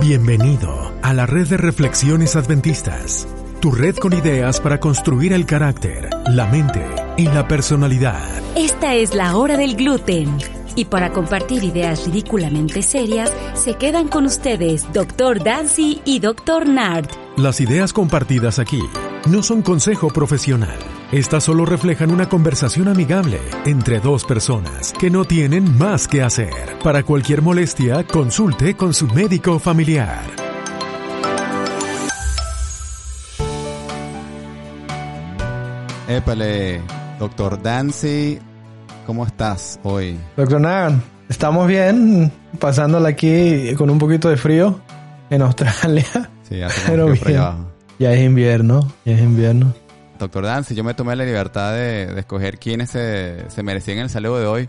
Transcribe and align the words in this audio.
Bienvenido 0.00 0.92
a 1.02 1.14
la 1.14 1.24
red 1.24 1.46
de 1.46 1.56
reflexiones 1.56 2.34
adventistas, 2.34 3.28
tu 3.60 3.70
red 3.70 3.94
con 3.96 4.12
ideas 4.12 4.60
para 4.60 4.80
construir 4.80 5.32
el 5.32 5.46
carácter, 5.46 6.10
la 6.26 6.46
mente 6.46 6.84
y 7.16 7.26
la 7.26 7.46
personalidad. 7.46 8.20
Esta 8.56 8.94
es 8.94 9.14
la 9.14 9.36
hora 9.36 9.56
del 9.56 9.76
gluten. 9.76 10.36
Y 10.74 10.86
para 10.86 11.12
compartir 11.12 11.62
ideas 11.62 12.06
ridículamente 12.06 12.82
serias, 12.82 13.32
se 13.54 13.74
quedan 13.74 14.08
con 14.08 14.26
ustedes 14.26 14.92
Dr. 14.92 15.42
Dancy 15.42 16.02
y 16.04 16.18
Dr. 16.18 16.68
Nard. 16.68 17.08
Las 17.36 17.60
ideas 17.60 17.92
compartidas 17.92 18.58
aquí 18.58 18.82
no 19.30 19.44
son 19.44 19.62
consejo 19.62 20.08
profesional. 20.08 20.93
Estas 21.14 21.44
solo 21.44 21.64
reflejan 21.64 22.10
una 22.10 22.28
conversación 22.28 22.88
amigable 22.88 23.38
entre 23.66 24.00
dos 24.00 24.24
personas 24.24 24.92
que 24.98 25.10
no 25.10 25.24
tienen 25.24 25.78
más 25.78 26.08
que 26.08 26.24
hacer. 26.24 26.52
Para 26.82 27.04
cualquier 27.04 27.40
molestia, 27.40 28.04
consulte 28.04 28.74
con 28.74 28.92
su 28.92 29.06
médico 29.06 29.60
familiar. 29.60 30.24
Épale, 36.08 36.80
doctor 37.20 37.62
Dancy, 37.62 38.40
¿cómo 39.06 39.24
estás 39.24 39.78
hoy? 39.84 40.18
Doctor 40.36 40.60
Nagan, 40.60 41.00
estamos 41.28 41.68
bien, 41.68 42.32
pasándola 42.58 43.10
aquí 43.10 43.72
con 43.76 43.88
un 43.88 44.00
poquito 44.00 44.28
de 44.28 44.36
frío 44.36 44.80
en 45.30 45.42
Australia. 45.42 46.04
Sí, 46.42 46.60
hace 46.60 46.80
Pero 46.90 47.06
bien. 47.06 47.24
allá 47.24 47.46
abajo. 47.46 47.70
Ya 48.00 48.12
es 48.12 48.24
invierno, 48.24 48.92
ya 49.04 49.12
es 49.12 49.20
invierno. 49.20 49.72
Doctor 50.24 50.44
Dancy, 50.44 50.74
yo 50.74 50.84
me 50.84 50.94
tomé 50.94 51.14
la 51.16 51.24
libertad 51.24 51.72
de, 51.72 52.06
de 52.06 52.20
escoger 52.20 52.58
quiénes 52.58 52.90
se, 52.90 53.48
se 53.50 53.62
merecían 53.62 53.98
el 53.98 54.10
saludo 54.10 54.38
de 54.40 54.46
hoy. 54.46 54.68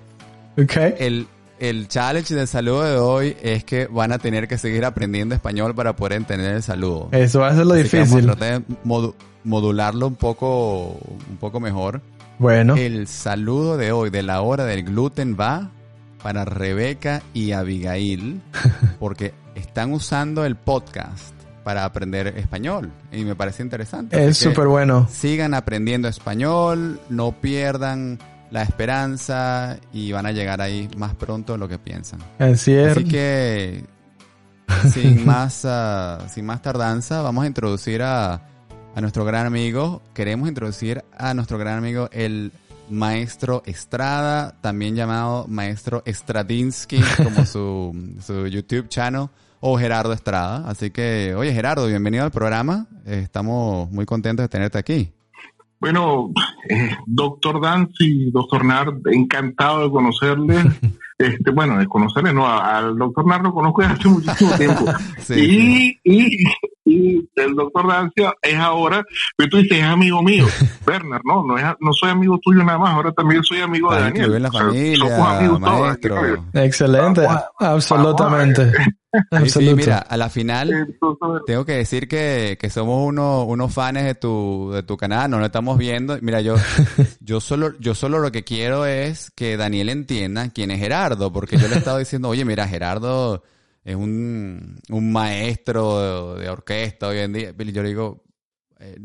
Ok. 0.58 0.76
El, 1.00 1.28
el 1.60 1.88
challenge 1.88 2.36
del 2.36 2.48
saludo 2.48 2.84
de 2.84 2.98
hoy 2.98 3.38
es 3.42 3.64
que 3.64 3.88
van 3.88 4.12
a 4.12 4.18
tener 4.20 4.48
que 4.48 4.58
seguir 4.58 4.86
aprendiendo 4.86 5.36
español 5.36 5.74
para 5.76 5.96
poder 5.96 6.14
entender 6.14 6.54
el 6.56 6.64
saludo. 6.64 7.10
Eso 7.12 7.40
va 7.40 7.50
a 7.50 7.56
ser 7.56 7.66
lo 7.66 7.74
Así 7.76 7.90
que 7.90 7.98
vamos 8.00 8.14
a 8.14 8.16
difícil. 8.18 8.36
tratar 8.38 8.62
de 8.62 8.66
modu- 8.86 9.14
modularlo 9.44 10.08
un 10.08 10.16
poco, 10.16 10.98
un 11.30 11.38
poco 11.40 11.60
mejor. 11.60 12.02
Bueno, 12.40 12.76
El 12.76 13.08
saludo 13.08 13.78
de 13.78 13.92
hoy 13.94 14.10
de 14.10 14.22
la 14.24 14.42
hora 14.42 14.66
del 14.66 14.84
gluten 14.84 15.38
va 15.40 15.72
para 16.22 16.44
Rebeca 16.44 17.22
y 17.34 17.52
Abigail 17.54 18.42
porque 19.00 19.34
están 19.56 19.94
usando 19.94 20.44
el 20.44 20.56
podcast 20.56 21.35
para 21.66 21.84
aprender 21.84 22.28
español 22.38 22.92
y 23.12 23.26
me 23.26 23.36
parece 23.36 23.64
interesante. 23.64 24.24
es 24.24 24.38
súper 24.38 24.68
bueno. 24.68 25.08
Sigan 25.12 25.56
aprendiendo 25.56 26.08
español, 26.08 27.00
no 27.10 27.32
pierdan 27.42 28.20
la 28.52 28.62
esperanza 28.62 29.80
y 29.92 30.12
van 30.12 30.28
a 30.28 30.32
llegar 30.32 30.62
ahí 30.62 30.88
más 30.96 31.16
pronto 31.16 31.54
de 31.54 31.60
lo 31.60 31.68
que 31.68 31.80
piensan. 31.80 32.20
Así 32.38 32.72
es. 32.72 32.92
Así 32.92 33.06
que 33.06 33.84
sin 34.94 35.26
más 35.26 35.66
ah, 35.66 36.20
sin 36.30 36.46
más 36.46 36.62
tardanza 36.62 37.24
vamos 37.24 37.46
a 37.46 37.48
introducir 37.48 38.04
a, 38.04 38.34
a 38.94 39.02
nuestro 39.02 39.26
gran 39.26 39.48
amigo. 39.48 40.04
Queremos 40.14 40.48
introducir 40.48 41.04
a 41.18 41.34
nuestro 41.34 41.58
gran 41.58 41.80
amigo 41.80 42.10
el 42.12 42.52
maestro 42.92 43.64
Estrada, 43.66 44.56
también 44.62 44.96
llamado 44.96 45.48
maestro 45.48 46.04
Stradinsky 46.06 47.02
como 47.24 47.44
su, 47.48 48.14
su 48.24 48.46
YouTube 48.46 48.88
channel 48.88 49.30
o 49.60 49.78
Gerardo 49.78 50.14
Estrada. 50.14 50.68
Así 50.68 50.92
que, 50.92 51.34
oye 51.36 51.54
Gerardo, 51.54 51.88
bienvenido 51.88 52.24
al 52.24 52.32
programa. 52.32 52.88
Eh, 53.06 53.22
Estamos 53.24 53.90
muy 53.92 54.06
contentos 54.06 54.44
de 54.44 54.50
tenerte 54.50 54.78
aquí. 54.78 55.12
Bueno, 55.80 56.32
eh, 56.70 56.96
doctor 57.06 57.62
Dancy, 57.62 58.32
doctor 58.32 58.64
Nard, 58.66 58.96
encantado 59.12 59.84
de 59.84 59.92
conocerle. 59.92 60.56
Este, 61.18 61.50
bueno, 61.50 61.78
de 61.78 61.88
conocerle, 61.88 62.34
no, 62.34 62.46
al 62.46 62.98
doctor 62.98 63.26
Nard 63.26 63.44
lo 63.44 63.54
conozco 63.54 63.82
desde 63.82 63.94
hace 63.94 64.10
muchísimo 64.10 64.52
tiempo. 64.58 64.86
Sí. 65.20 65.98
Y, 66.04 66.12
y, 66.14 66.44
y 66.84 67.30
el 67.38 67.56
doctor 67.56 67.88
Dancy 67.88 68.26
es 68.42 68.56
ahora, 68.58 69.02
pero 69.38 69.50
tú 69.50 69.58
dices, 69.60 69.78
es 69.78 69.84
amigo 69.86 70.22
mío. 70.22 70.46
Werner, 70.86 71.22
no, 71.24 71.46
no, 71.46 71.58
es, 71.58 71.64
no 71.80 71.94
soy 71.94 72.10
amigo 72.10 72.38
tuyo 72.40 72.66
nada 72.66 72.78
más, 72.78 72.90
ahora 72.94 73.14
también 73.14 73.42
soy 73.46 73.62
amigo 73.62 73.94
de 73.94 74.02
Daniel. 74.02 74.42
la 74.42 74.50
O 74.50 74.52
sea, 74.52 74.62
familia, 74.62 74.98
somos 74.98 75.28
amigos 75.28 75.62
todos, 75.62 75.80
maestro. 75.80 76.46
Excelente. 76.54 77.22
Vamos 77.22 77.44
Absolutamente. 77.60 78.72
Sí, 79.46 79.50
sí, 79.50 79.74
mira, 79.76 79.98
a 80.00 80.18
la 80.18 80.30
final 80.30 80.98
tengo 81.46 81.66
que 81.66 81.74
decir 81.74 82.08
que, 82.08 82.58
que 82.60 82.70
somos 82.70 83.08
uno, 83.08 83.44
unos 83.46 83.74
fans 83.74 84.04
de 84.04 84.16
tu, 84.16 84.72
de 84.74 84.84
tu 84.84 84.98
canal, 84.98 85.30
no 85.32 85.40
lo 85.40 85.46
estamos 85.46 85.78
viendo. 85.78 86.18
Mira, 86.22 86.42
yo, 86.42 86.56
yo 87.20 87.40
solo, 87.40 87.74
yo 87.80 87.96
solo 87.96 88.20
lo 88.20 88.32
que 88.32 88.44
quiero 88.44 88.86
es 88.86 89.32
que 89.32 89.58
Daniel 89.58 89.90
entienda 89.90 90.50
quién 90.50 90.72
es 90.72 90.80
Gerardo, 90.80 91.32
porque 91.32 91.58
yo 91.58 91.68
le 91.68 91.76
he 91.76 91.78
estado 91.78 91.98
diciendo, 91.98 92.30
oye, 92.30 92.46
mira, 92.46 92.68
Gerardo 92.68 93.44
es 93.84 93.96
un, 93.96 94.80
un 94.90 95.12
maestro 95.12 96.36
de, 96.36 96.42
de 96.44 96.50
orquesta 96.50 97.08
hoy 97.08 97.20
en 97.20 97.34
día. 97.34 97.54
Y 97.58 97.72
yo 97.72 97.84
le 97.84 97.90
digo, 97.90 98.24
eh, 98.80 98.98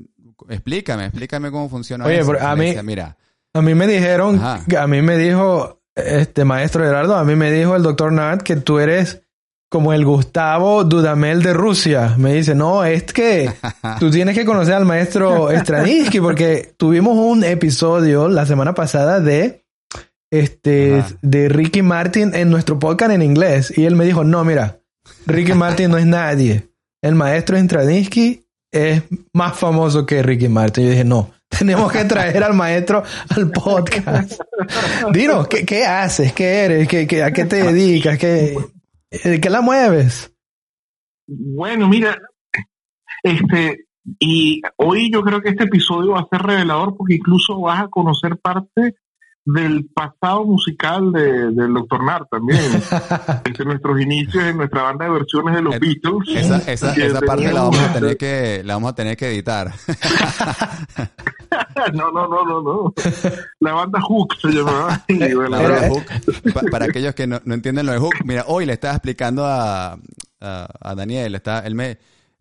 explícame, 0.49 1.05
explícame 1.07 1.51
cómo 1.51 1.69
funciona 1.69 2.05
Oye, 2.07 2.21
eso. 2.21 2.33
pero 2.33 2.47
a 2.47 2.57
mí- 2.57 2.75
mira, 2.83 3.17
A 3.53 3.63
mí 3.63 3.75
me 3.75 3.87
dijeron, 3.87 4.37
Ajá. 4.37 4.65
a 4.83 4.87
mí 4.87 5.03
me 5.03 5.17
dijo, 5.19 5.83
este 5.95 6.45
maestro 6.45 6.85
Gerardo, 6.85 7.17
a 7.17 7.25
mí 7.25 7.35
me 7.37 7.51
dijo 7.53 7.77
el 7.77 7.83
doctor 7.83 8.13
Nard 8.13 8.43
que 8.43 8.57
tú 8.57 8.79
eres 8.79 9.23
como 9.71 9.93
el 9.95 10.05
Gustavo 10.05 10.85
Dudamel 10.85 11.43
de 11.43 11.53
Rusia. 11.55 12.15
Me 12.19 12.35
dice, 12.35 12.55
no, 12.55 12.85
es 12.85 13.05
que 13.05 13.51
tú 14.01 14.11
tienes 14.11 14.37
que 14.37 14.45
conocer 14.45 14.75
al 14.75 14.85
maestro 14.85 15.49
Stradinsky 15.51 16.21
porque 16.21 16.75
tuvimos 16.77 17.17
un 17.17 17.45
episodio 17.45 18.29
la 18.29 18.45
semana 18.45 18.75
pasada 18.75 19.21
de 19.21 19.65
este 20.31 20.99
Ajá. 21.01 21.09
de 21.23 21.49
Ricky 21.49 21.83
Martin 21.83 22.35
en 22.35 22.51
nuestro 22.51 22.79
podcast 22.79 23.13
en 23.13 23.23
inglés 23.23 23.73
y 23.77 23.85
él 23.87 23.95
me 23.97 24.05
dijo, 24.05 24.25
"No, 24.25 24.45
mira, 24.45 24.81
Ricky 25.27 25.55
Martin 25.55 25.91
no 25.91 25.99
es 25.99 26.07
nadie. 26.07 26.69
El 27.03 27.15
maestro 27.15 27.57
Stradinsky 27.59 28.45
es 28.73 29.03
más 29.33 29.57
famoso 29.57 30.05
que 30.05 30.23
Ricky 30.23 30.49
Martin." 30.49 30.85
Yo 30.85 30.91
dije, 30.91 31.05
"No, 31.05 31.31
tenemos 31.49 31.91
que 31.93 32.05
traer 32.05 32.43
al 32.45 32.55
maestro 32.55 33.03
al 33.29 33.51
podcast." 33.51 34.41
Dinos, 35.13 35.47
¿qué, 35.49 35.65
qué 35.65 35.85
haces? 35.87 36.33
¿Qué 36.33 36.65
eres? 36.65 36.89
¿Qué, 36.89 37.07
qué- 37.07 37.23
a 37.23 37.33
qué 37.33 37.45
te 37.45 37.63
dedicas? 37.63 38.19
¿Qué, 38.19 38.57
¿Qué 39.11 39.51
la 39.51 39.61
mueves? 39.61 40.33
Bueno, 41.27 41.89
mira, 41.89 42.17
este, 43.23 43.87
y 44.19 44.63
hoy 44.77 45.11
yo 45.13 45.23
creo 45.23 45.41
que 45.41 45.51
este 45.51 45.65
episodio 45.65 46.13
va 46.13 46.21
a 46.21 46.29
ser 46.31 46.43
revelador 46.43 46.97
porque 46.97 47.15
incluso 47.15 47.61
vas 47.61 47.83
a 47.83 47.89
conocer 47.89 48.39
parte 48.39 48.97
del 49.55 49.87
pasado 49.95 50.45
musical 50.45 51.13
de, 51.13 51.51
del 51.53 51.75
Dr. 51.75 52.05
Nard 52.05 52.27
también, 52.31 52.61
desde 53.45 53.65
nuestros 53.65 54.01
inicios 54.01 54.45
en 54.45 54.57
nuestra 54.59 54.83
banda 54.83 55.07
de 55.07 55.11
versiones 55.13 55.55
de 55.55 55.63
los 55.63 55.75
Eh, 55.75 55.79
Beatles. 55.79 56.29
esa, 56.37 56.57
esa, 56.71 56.93
esa 56.95 57.21
parte 57.21 57.53
la 57.53 57.63
vamos 57.63 57.79
a 57.81 57.93
tener 57.93 58.17
que, 58.17 58.63
la 58.65 58.75
vamos 58.75 58.93
a 58.93 58.95
tener 58.95 59.17
que 59.17 59.29
editar. 59.31 59.73
No, 61.95 62.13
no, 62.13 62.29
no, 62.29 62.45
no, 62.45 62.63
no. 62.63 62.95
La 63.61 63.73
banda 63.73 64.01
Hook 64.01 64.37
se 64.41 64.49
llamaba. 64.49 65.03
Bueno, 65.09 65.49
La 65.49 65.59
banda 65.63 65.89
Hook. 65.89 66.05
Pa- 66.53 66.61
para 66.71 66.85
aquellos 66.87 67.15
que 67.15 67.27
no, 67.27 67.41
no 67.45 67.55
entienden 67.55 67.87
lo 67.87 67.93
de 67.93 67.99
Hook, 67.99 68.15
mira, 68.25 68.45
hoy 68.47 68.67
le 68.67 68.75
estaba 68.75 68.95
explicando 68.95 69.45
a, 69.45 69.99
a, 70.41 70.69
a 70.81 70.95
Daniel, 70.95 71.35
está, 71.35 71.61
él 71.61 71.75
me, 71.75 71.99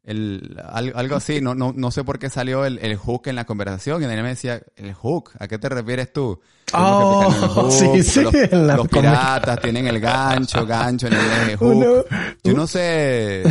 el, 0.09 0.57
al- 0.69 0.93
algo 0.95 1.15
así, 1.15 1.41
no, 1.41 1.55
no, 1.55 1.73
no 1.75 1.91
sé 1.91 2.03
por 2.03 2.19
qué 2.19 2.29
salió 2.29 2.65
el, 2.65 2.79
el 2.79 2.95
Hook 2.97 3.27
en 3.27 3.35
la 3.35 3.45
conversación, 3.45 4.01
y 4.01 4.05
Daniel 4.05 4.23
me 4.23 4.29
decía, 4.29 4.61
¿el 4.75 4.93
Hook? 4.93 5.31
¿A 5.39 5.47
qué 5.47 5.57
te 5.59 5.69
refieres 5.69 6.11
tú? 6.13 6.39
Oh, 6.71 7.65
el 7.65 7.71
sí, 7.71 8.03
sí, 8.03 8.21
los, 8.21 8.33
en 8.35 8.67
la 8.67 8.75
los 8.77 8.87
piratas 8.87 9.59
tienen 9.59 9.87
el 9.87 9.99
gancho, 9.99 10.67
gancho 10.67 11.07
en 11.07 11.13
de 11.47 11.57
Hook. 11.57 11.67
Uno- 11.75 12.03
Yo 12.43 12.53
no 12.53 12.67
sé, 12.67 13.41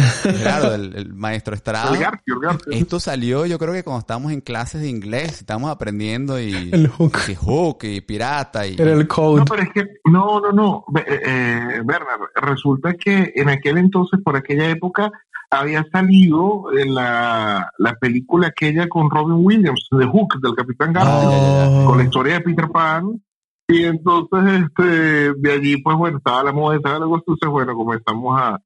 claro, 0.40 0.74
el, 0.74 0.94
el 0.94 1.14
maestro 1.14 1.54
Estrada. 1.54 1.92
el 1.94 2.00
Garfio, 2.00 2.34
el 2.34 2.40
Garfio. 2.40 2.72
Esto 2.72 3.00
salió, 3.00 3.44
yo 3.44 3.58
creo 3.58 3.72
que 3.72 3.82
cuando 3.82 4.00
estábamos 4.00 4.30
en 4.32 4.40
clases 4.40 4.82
de 4.82 4.88
inglés, 4.88 5.40
estábamos 5.40 5.70
aprendiendo 5.70 6.40
y, 6.40 6.52
El 6.72 6.86
hook. 6.88 7.18
y 7.28 7.34
hook 7.34 7.78
y 7.84 8.00
pirata 8.02 8.66
y, 8.68 8.76
Era 8.78 8.92
el 8.92 9.08
code. 9.08 9.40
No, 9.40 9.44
pero 9.46 9.62
es 9.62 9.70
que, 9.72 9.82
no, 10.04 10.40
no, 10.40 10.52
no, 10.52 10.84
eh, 11.00 11.20
eh, 11.26 11.80
Bernard, 11.84 12.20
resulta 12.36 12.94
que 12.94 13.32
en 13.34 13.48
aquel 13.48 13.78
entonces, 13.78 14.20
por 14.24 14.36
aquella 14.36 14.68
época, 14.70 15.10
había 15.50 15.84
salido 15.92 16.66
en 16.76 16.94
la, 16.94 17.70
la 17.78 17.94
película 17.94 18.48
aquella 18.48 18.88
con 18.88 19.10
Robin 19.10 19.36
Williams, 19.44 19.86
The 19.90 20.04
Hook, 20.06 20.40
del 20.42 20.54
Capitán 20.54 20.92
Garfio, 20.92 21.30
Oh. 21.30 21.86
con 21.86 21.98
la 21.98 22.04
historia 22.04 22.34
de 22.34 22.40
Peter 22.40 22.68
Pan. 22.68 23.22
Y 23.70 23.84
entonces, 23.84 24.62
este, 24.64 25.32
de 25.34 25.52
allí, 25.52 25.76
pues 25.82 25.96
bueno, 25.96 26.18
estaba 26.18 26.42
la 26.42 26.52
moda, 26.52 26.76
estaba 26.76 26.96
algo, 26.96 27.16
entonces, 27.16 27.48
bueno, 27.50 27.74
comenzamos 27.74 28.40
a, 28.40 28.58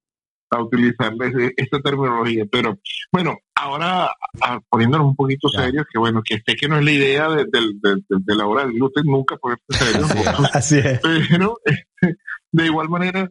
a 0.50 0.62
utilizar 0.62 1.12
esta 1.56 1.80
terminología. 1.80 2.44
Pero, 2.50 2.78
bueno, 3.12 3.36
ahora, 3.56 4.10
a- 4.40 4.60
poniéndonos 4.68 5.08
un 5.08 5.16
poquito 5.16 5.48
Ya. 5.52 5.64
serios, 5.64 5.86
que 5.92 5.98
bueno, 5.98 6.22
que 6.24 6.36
sé 6.46 6.54
que 6.54 6.68
no 6.68 6.78
es 6.78 6.84
la 6.84 6.92
idea 6.92 7.28
de, 7.30 7.46
del- 7.50 7.80
del- 7.80 8.04
del- 8.08 8.24
de 8.24 8.34
la 8.36 8.46
hora 8.46 8.62
del 8.62 8.74
gluten 8.74 9.04
nunca 9.06 9.36
ponerse 9.36 9.64
serios. 9.70 10.10
Así 10.52 10.78
es. 10.78 11.00
pero 11.00 11.56
este, 11.64 11.86
de 12.52 12.66
igual 12.66 12.88
manera, 12.88 13.28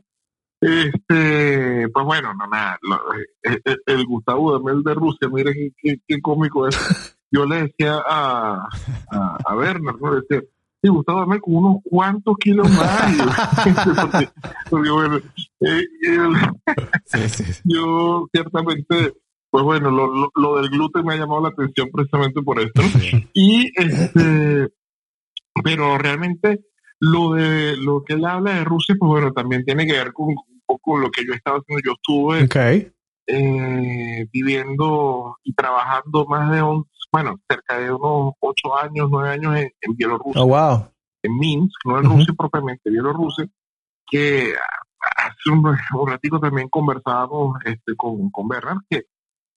este, 0.61 1.89
pues 1.89 2.05
bueno, 2.05 2.33
no 2.33 2.47
nada, 2.47 2.77
lo- 2.83 3.01
el, 3.43 3.61
el- 3.65 3.81
el 3.85 4.05
Gustavo 4.05 4.53
Damel 4.57 4.83
de 4.83 4.93
Rusia, 4.93 5.27
mira 5.31 5.51
qué, 5.81 6.21
cómico 6.21 6.67
es. 6.67 6.75
Yo 7.31 7.45
le 7.45 7.63
decía 7.63 7.95
a, 8.05 8.67
a, 9.11 9.37
a 9.45 9.55
Werner, 9.55 9.95
¿no? 10.01 10.13
Le 10.13 10.21
decía, 10.21 10.41
sí, 10.81 10.89
Gustavo 10.89 11.21
Dame 11.21 11.39
con 11.39 11.55
unos 11.55 11.77
cuantos 11.83 12.35
kilos 12.37 12.69
más. 12.69 13.15
porque, 14.11 14.29
porque, 14.69 14.89
bueno, 14.89 15.17
eh, 15.61 15.81
Sí, 17.05 17.29
sí, 17.29 17.43
sí. 17.53 17.61
yo 17.63 18.27
ciertamente, 18.33 19.13
pues 19.49 19.63
bueno, 19.63 19.89
lo, 19.91 20.13
lo, 20.13 20.29
lo 20.35 20.57
del 20.61 20.69
gluten 20.69 21.05
me 21.05 21.13
ha 21.13 21.17
llamado 21.17 21.41
la 21.43 21.49
atención 21.49 21.89
precisamente 21.93 22.41
por 22.41 22.59
esto. 22.59 22.81
Y 23.33 23.71
este, 23.81 24.67
pero 25.63 25.97
realmente 25.97 26.65
lo 26.99 27.33
de 27.33 27.77
lo 27.77 28.03
que 28.03 28.13
él 28.13 28.25
habla 28.25 28.55
de 28.55 28.63
Rusia, 28.65 28.95
pues 28.99 29.09
bueno, 29.09 29.31
también 29.31 29.63
tiene 29.65 29.85
que 29.87 29.93
ver 29.93 30.11
con 30.13 30.35
poco 30.71 30.97
lo 30.97 31.09
que 31.11 31.25
yo 31.25 31.33
estaba 31.33 31.57
haciendo. 31.57 31.81
Yo 31.85 31.93
estuve 31.93 32.43
Ok. 32.43 32.91
eh, 33.27 34.27
viviendo 34.31 35.37
y 35.43 35.53
trabajando 35.53 36.25
más 36.25 36.51
de, 36.51 36.61
un, 36.61 36.85
bueno, 37.11 37.39
cerca 37.49 37.77
de 37.79 37.91
unos 37.91 38.33
ocho 38.39 38.77
años, 38.77 39.07
nueve 39.11 39.29
años 39.29 39.55
en, 39.55 39.71
en 39.81 39.95
Bielorrusia, 39.95 40.41
Oh, 40.41 40.47
wow. 40.47 40.87
en 41.23 41.37
Minsk, 41.37 41.85
no 41.85 41.99
en 41.99 42.07
Ujú. 42.07 42.17
Rusia 42.17 42.33
propiamente, 42.37 42.89
Bielorrusia, 42.89 43.47
que 44.09 44.53
hace 45.17 45.49
un, 45.51 45.65
un 45.65 46.07
ratico 46.09 46.39
también 46.39 46.67
conversábamos 46.69 47.57
este, 47.65 47.95
con, 47.95 48.29
con 48.31 48.47
Bernard, 48.47 48.79
que, 48.89 49.03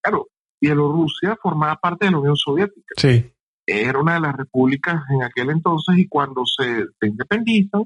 claro, 0.03 0.29
Bielorrusia 0.61 1.37
formaba 1.43 1.77
parte 1.77 2.07
de 2.07 2.13
la 2.13 2.19
Unión 2.19 2.37
Soviética 2.37 2.95
Sí. 2.97 3.31
era 3.67 3.99
una 3.99 4.15
de 4.15 4.21
las 4.21 4.37
repúblicas 4.37 5.03
en 5.11 5.23
aquel 5.23 5.51
entonces 5.51 5.99
y 5.99 6.07
cuando 6.09 6.45
se, 6.47 6.85
se 7.01 7.07
independizan, 7.07 7.85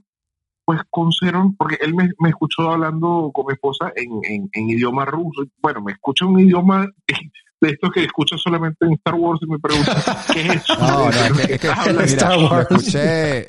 pues 0.69 0.83
conservan, 0.91 1.57
porque 1.57 1.79
él 1.81 1.95
me, 1.95 2.11
me 2.19 2.29
escuchó 2.29 2.71
hablando 2.71 3.31
con 3.33 3.47
mi 3.47 3.55
esposa 3.55 3.91
en, 3.97 4.11
en, 4.23 4.51
en 4.53 4.69
idioma 4.69 5.07
ruso. 5.07 5.45
Bueno, 5.63 5.81
me 5.81 5.93
escucha 5.93 6.27
un 6.27 6.39
idioma 6.39 6.87
de 7.61 7.71
estos 7.71 7.91
que 7.91 8.05
escucha 8.05 8.37
solamente 8.37 8.85
en 8.85 8.93
Star 8.93 9.15
Wars 9.15 9.41
y 9.43 9.47
me 9.51 9.59
pregunta, 9.59 9.95
¿qué 10.31 10.41
es 10.43 10.57
eso? 10.57 10.75
No, 10.79 11.05
no, 11.05 11.09
es 11.09 11.33
que, 11.47 11.55
es 11.55 11.61
que- 11.63 11.69
Habla- 11.75 11.93
mira, 11.93 12.05
Star 12.05 12.39
lo 12.39 12.51
Wars. 12.51 12.67
escuché, 12.71 13.49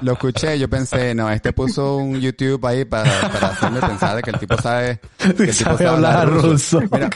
lo 0.00 0.12
escuché, 0.14 0.58
yo 0.58 0.70
pensé, 0.70 1.14
no, 1.14 1.28
este 1.28 1.52
puso 1.52 1.98
un 1.98 2.18
YouTube 2.18 2.64
ahí 2.64 2.86
para, 2.86 3.10
para 3.30 3.48
hacerme 3.48 3.80
pensar 3.82 4.16
de 4.16 4.22
que 4.22 4.30
el 4.30 4.38
tipo 4.38 4.56
sabe, 4.56 5.00
que 5.18 5.26
el 5.28 5.36
tipo 5.54 5.70
Sabe 5.72 5.86
hablar 5.86 6.30
ruso. 6.30 6.80
Mira, 6.90 7.10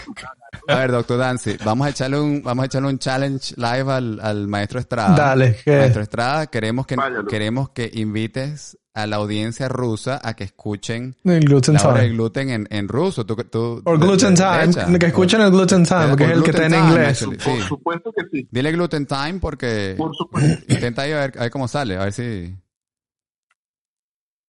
a 0.69 0.75
ver, 0.77 0.93
doctor 0.93 1.17
Dancy, 1.17 1.57
vamos 1.65 1.87
a 1.87 1.91
echarle 1.91 2.21
un, 2.21 2.43
vamos 2.43 2.65
a 2.65 2.67
echarle 2.67 2.89
un 2.89 2.99
challenge 2.99 3.55
live 3.57 3.91
al, 3.91 4.21
al 4.21 4.47
maestro 4.47 4.79
Estrada. 4.79 5.17
Dale, 5.17 5.57
¿qué? 5.65 5.79
Maestro 5.79 6.03
Estrada, 6.03 6.47
queremos 6.49 6.87
que, 6.87 6.97
Váyalo. 6.97 7.25
queremos 7.27 7.71
que 7.71 7.91
invites 7.95 8.77
a 8.98 9.08
la 9.08 9.16
audiencia 9.18 9.68
rusa 9.68 10.20
a 10.24 10.36
que 10.36 10.44
escuchen 10.44 11.16
El 11.24 11.42
gluten 11.46 11.74
la 11.76 11.82
hora 11.88 11.94
del 12.02 12.04
time. 12.12 12.16
gluten 12.18 12.50
en, 12.50 12.68
en 12.70 12.88
ruso. 12.88 13.26
Tú, 13.26 13.36
tú, 13.36 13.82
O 13.86 13.98
de- 13.98 14.06
gluten 14.06 14.36
de- 14.36 14.42
time. 14.42 14.68
derecha. 14.68 15.00
Que 15.00 15.06
escuchen 15.08 15.42
el 15.42 15.52
gluten 15.52 15.84
time, 15.86 16.12
O- 16.14 16.16
que 16.16 16.24
es 16.26 16.30
o 16.30 16.34
el 16.34 16.44
que 16.44 16.52
está 16.52 16.62
gluten 16.64 16.74
en 16.74 16.80
time, 16.82 16.92
inglés. 16.94 17.22
actually. 17.22 17.38
Por 17.38 17.56
Sí. 17.56 17.62
supuesto 17.68 18.12
que 18.16 18.24
sí, 18.32 18.48
Dile 18.52 18.72
gluten 18.72 19.06
time 19.08 19.40
porque 19.40 19.96
por 19.98 20.16
supuesto. 20.16 20.64
intenta 20.74 21.02
ahí 21.04 21.12
a 21.12 21.20
ver, 21.20 21.34
a 21.38 21.42
ver 21.44 21.52
cómo 21.52 21.68
sale, 21.68 21.98
a 21.98 22.04
ver 22.06 22.14
si... 22.14 22.56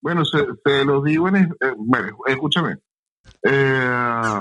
Bueno, 0.03 0.25
se, 0.25 0.39
se 0.65 0.85
lo 0.85 1.03
digo 1.03 1.29
en... 1.29 1.37
es- 1.37 1.49
eh, 1.61 1.73
bueno, 1.77 2.17
escúchame. 2.27 2.77
Э, 3.43 4.41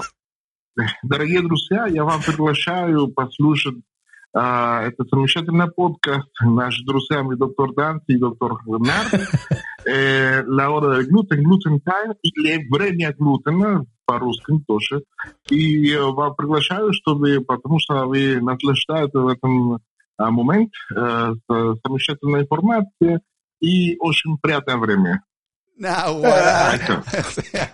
Дорогие 1.04 1.42
друзья, 1.44 1.86
я 1.88 2.04
вам 2.04 2.20
приглашаю 2.24 3.08
послушать 3.14 3.76
а, 4.36 4.82
этот 4.88 5.08
замечательный 5.12 5.70
подкаст 5.72 6.28
наши 6.42 6.84
друзья, 6.84 7.22
и 7.32 7.36
доктор 7.38 7.74
Данти 7.76 8.14
и 8.14 8.18
доктор 8.18 8.58
Нарт. 8.66 9.14
Э, 9.88 10.44
La 10.48 10.70
hora 10.70 10.96
del 10.98 11.08
gluten, 11.08 11.44
gluten 11.44 11.80
time, 11.82 12.16
или 12.22 12.66
время 12.70 13.14
глутена, 13.18 13.86
по-русски 14.06 14.54
тоже. 14.68 15.04
И 15.50 15.92
э, 15.94 16.00
вам 16.02 16.36
приглашаю, 16.36 16.92
чтобы, 16.94 17.42
потому 17.42 17.80
что 17.80 18.06
вы 18.06 18.40
наслаждаетесь 18.42 19.14
в 19.14 19.28
этом 19.28 19.80
а, 20.18 20.32
момент 20.32 20.72
э, 20.96 21.34
с 21.50 21.76
замечательной 21.84 22.42
информацией 22.42 23.20
и 23.62 23.98
очень 24.00 24.38
приятное 24.42 24.78
время. 24.78 25.24
No, 25.76 26.20
guara. 26.20 26.78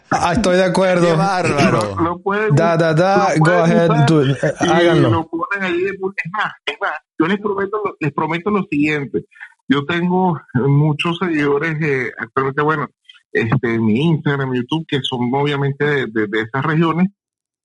Ah, 0.09 0.31
estoy 0.33 0.55
de 0.55 0.63
acuerdo. 0.63 1.05
Qué 1.05 1.11
Lo, 1.11 1.17
bárbaro. 1.17 1.95
lo 2.01 2.19
pueden, 2.21 2.55
Da, 2.55 2.77
da, 2.77 2.93
da. 2.93 3.33
lo 3.35 3.39
Go 3.39 3.43
pueden 3.43 3.59
ahead. 3.77 3.89
usar 3.89 4.05
do 4.07 4.21
it. 4.23 4.37
Eh, 4.41 4.53
y 4.61 4.67
Háganlo. 4.69 5.09
lo 5.09 5.27
ponen 5.27 5.63
ahí. 5.63 5.83
Es 5.85 5.99
más, 6.31 6.51
es 6.65 6.77
más, 6.79 6.91
yo 7.19 7.27
les 7.27 7.39
prometo, 7.39 7.81
lo- 7.83 7.95
les 7.99 8.13
prometo 8.13 8.49
lo 8.51 8.63
siguiente. 8.71 9.25
Yo 9.68 9.84
tengo 9.86 10.40
muchos 10.54 11.18
seguidores, 11.18 11.76
eh, 11.82 12.12
actualmente, 12.18 12.62
bueno, 12.62 12.88
este, 13.32 13.74
en 13.74 13.84
mi 13.84 14.00
Instagram, 14.00 14.50
mi 14.50 14.58
YouTube, 14.58 14.84
que 14.86 15.00
son 15.02 15.30
obviamente 15.32 15.84
de, 15.84 16.06
de- 16.06 16.26
de 16.28 16.40
esas 16.42 16.64
regiones. 16.64 17.08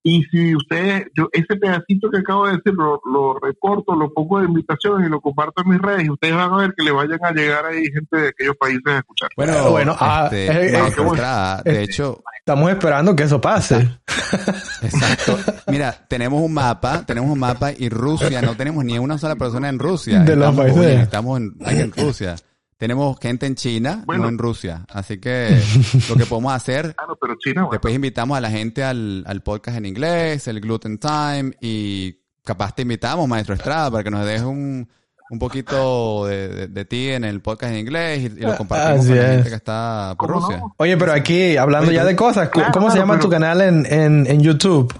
Y 0.01 0.23
si 0.31 0.55
ustedes, 0.55 1.07
yo 1.13 1.27
ese 1.33 1.57
pedacito 1.57 2.09
que 2.09 2.19
acabo 2.19 2.47
de 2.47 2.53
decir, 2.53 2.73
lo, 2.73 3.01
lo 3.05 3.37
recorto, 3.37 3.93
lo 3.95 4.13
pongo 4.13 4.39
de 4.39 4.45
invitación 4.45 5.03
y 5.03 5.09
lo 5.09 5.19
comparto 5.19 5.61
en 5.61 5.71
mis 5.71 5.81
redes, 5.81 6.05
y 6.05 6.09
ustedes 6.09 6.35
van 6.35 6.53
a 6.53 6.57
ver 6.57 6.73
que 6.73 6.85
le 6.85 6.91
vayan 6.91 7.19
a 7.21 7.31
llegar 7.33 7.65
ahí 7.65 7.83
gente 7.91 8.15
de 8.17 8.27
aquellos 8.29 8.55
países 8.55 8.81
a 8.87 8.99
escuchar. 8.99 9.29
Bueno, 9.35 9.69
Bueno, 9.71 9.95
ah, 9.99 10.29
este, 10.31 10.45
eh, 10.47 10.69
eh, 10.69 10.83
eh, 10.87 11.61
de 11.65 11.79
eh, 11.81 11.83
hecho, 11.83 12.23
Estamos 12.49 12.71
esperando 12.71 13.15
que 13.15 13.21
eso 13.21 13.39
pase. 13.39 13.75
exacto. 14.81 15.37
Mira, 15.67 15.91
tenemos 16.07 16.41
un 16.41 16.51
mapa, 16.51 17.05
tenemos 17.05 17.29
un 17.29 17.37
mapa 17.37 17.71
y 17.77 17.89
Rusia, 17.89 18.41
no 18.41 18.55
tenemos 18.55 18.83
ni 18.83 18.97
una 18.97 19.19
sola 19.19 19.35
persona 19.35 19.69
en 19.69 19.77
Rusia. 19.77 20.21
De 20.21 20.35
los 20.35 20.55
países. 20.55 20.79
oye, 20.79 20.99
estamos 20.99 21.39
en, 21.39 21.55
ahí 21.63 21.79
en 21.79 21.91
Rusia. 21.91 22.37
Tenemos 22.75 23.19
gente 23.21 23.45
en 23.45 23.53
China, 23.53 24.01
Bueno. 24.03 24.23
no 24.23 24.29
en 24.29 24.39
Rusia. 24.39 24.83
Así 24.89 25.19
que 25.19 25.61
lo 26.09 26.15
que 26.15 26.25
podemos 26.25 26.51
hacer, 26.51 26.95
Claro, 26.95 27.15
pero 27.21 27.35
China, 27.37 27.61
bueno, 27.61 27.73
después 27.73 27.93
invitamos 27.93 28.35
a 28.35 28.41
la 28.41 28.49
gente 28.49 28.83
al, 28.83 29.23
al 29.27 29.43
podcast 29.43 29.77
en 29.77 29.85
inglés, 29.85 30.47
el 30.47 30.59
Gluten 30.59 30.97
Time, 30.97 31.51
y 31.61 32.17
capaz 32.43 32.73
te 32.73 32.81
invitamos, 32.81 33.27
maestro 33.27 33.53
Estrada, 33.53 33.91
para 33.91 34.03
que 34.03 34.09
nos 34.09 34.25
dejes 34.25 34.41
un, 34.41 34.89
un 35.29 35.39
poquito 35.39 36.25
de, 36.25 36.47
de- 36.49 36.67
de 36.67 36.85
ti 36.85 37.09
en 37.09 37.23
el 37.23 37.41
podcast 37.41 37.73
en 37.73 37.79
inglés 37.79 38.19
y, 38.19 38.25
y 38.25 38.41
lo 38.41 38.55
compartimos 38.57 38.99
Así 39.01 39.09
con 39.09 39.17
la 39.17 39.23
es. 39.25 39.31
gente 39.35 39.49
que 39.49 39.55
está 39.55 40.15
por 40.17 40.27
¿cómo 40.31 40.39
Rusia. 40.41 40.57
no? 40.59 40.75
Oye, 40.77 40.97
pero 40.97 41.13
aquí, 41.13 41.57
hablando 41.57 41.87
Oye, 41.89 41.97
ya 41.97 42.05
de 42.05 42.15
cosas, 42.15 42.47
¿cu- 42.49 42.59
claro, 42.59 42.71
¿cómo 42.73 42.89
se 42.91 42.97
llama 42.97 43.13
pero- 43.15 43.25
tu 43.25 43.29
canal 43.31 43.61
en, 43.61 43.85
en, 43.85 44.27
en 44.27 44.41
YouTube? 44.41 44.93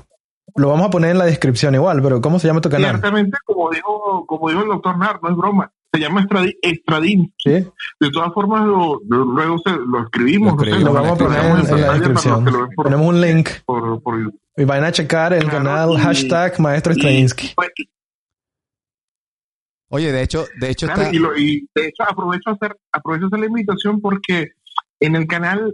Lo 0.56 0.70
vamos 0.70 0.88
a 0.88 0.90
poner 0.90 1.12
en 1.12 1.18
la 1.20 1.26
descripción 1.26 1.74
igual, 1.76 2.02
pero 2.02 2.20
¿cómo 2.22 2.40
se 2.40 2.48
llama 2.48 2.60
tu 2.62 2.70
canal? 2.70 2.90
Ciertamente, 2.92 3.38
como 3.46 3.70
dijo, 3.70 4.26
como 4.28 4.50
dijo 4.50 4.62
el 4.64 4.68
doctor 4.70 4.98
Nard, 4.98 5.20
no 5.22 5.30
es 5.30 5.36
broma, 5.38 5.72
se 5.94 6.00
llama 6.00 6.22
Estradi- 6.26 6.58
Estradín. 6.62 7.34
Sí. 7.38 7.52
De 7.52 8.12
todas 8.12 8.34
formas, 8.34 8.66
lo, 8.66 9.00
lo- 9.08 9.26
luego 9.26 9.58
se, 9.60 9.72
lo 9.72 10.04
escribimos. 10.04 10.54
Lo 10.54 10.58
no 10.58 10.64
sé, 10.64 10.70
escribimos, 10.70 10.94
Lo 10.94 11.02
vamos 11.02 11.12
a 11.22 11.24
poner 11.24 11.40
en, 11.46 11.82
la 11.82 11.94
descripción. 11.94 12.46
por- 12.46 12.76
Ponemos 12.76 13.08
un 13.08 13.22
link 13.22 13.50
por- 13.66 14.02
por 14.02 14.18
YouTube. 14.20 14.40
y 14.58 14.64
vayan 14.66 14.86
a 14.86 14.92
checar 14.92 15.34
el 15.34 15.44
Claro, 15.48 15.58
canal 15.64 15.90
y- 15.94 15.98
hashtag 15.98 16.60
Maestro 16.60 16.94
Y- 16.94 16.96
Stravinsky. 16.98 17.52
pues, 17.56 17.70
Oye, 19.90 20.12
de 20.12 20.22
hecho, 20.24 20.46
de 20.60 20.70
hecho 20.70 20.86
claro, 20.88 21.02
está... 21.04 21.16
y, 21.16 21.20
lo- 21.20 21.38
y 21.38 21.68
de 21.76 21.88
hecho 21.88 22.04
aprovecho 22.04 22.50
a 22.50 22.54
hacer, 22.54 22.78
aprovecho 22.92 23.26
hacer 23.28 23.40
la 23.40 23.46
invitación 23.48 24.00
porque 24.02 24.52
en 25.00 25.16
el 25.16 25.28
canal, 25.28 25.74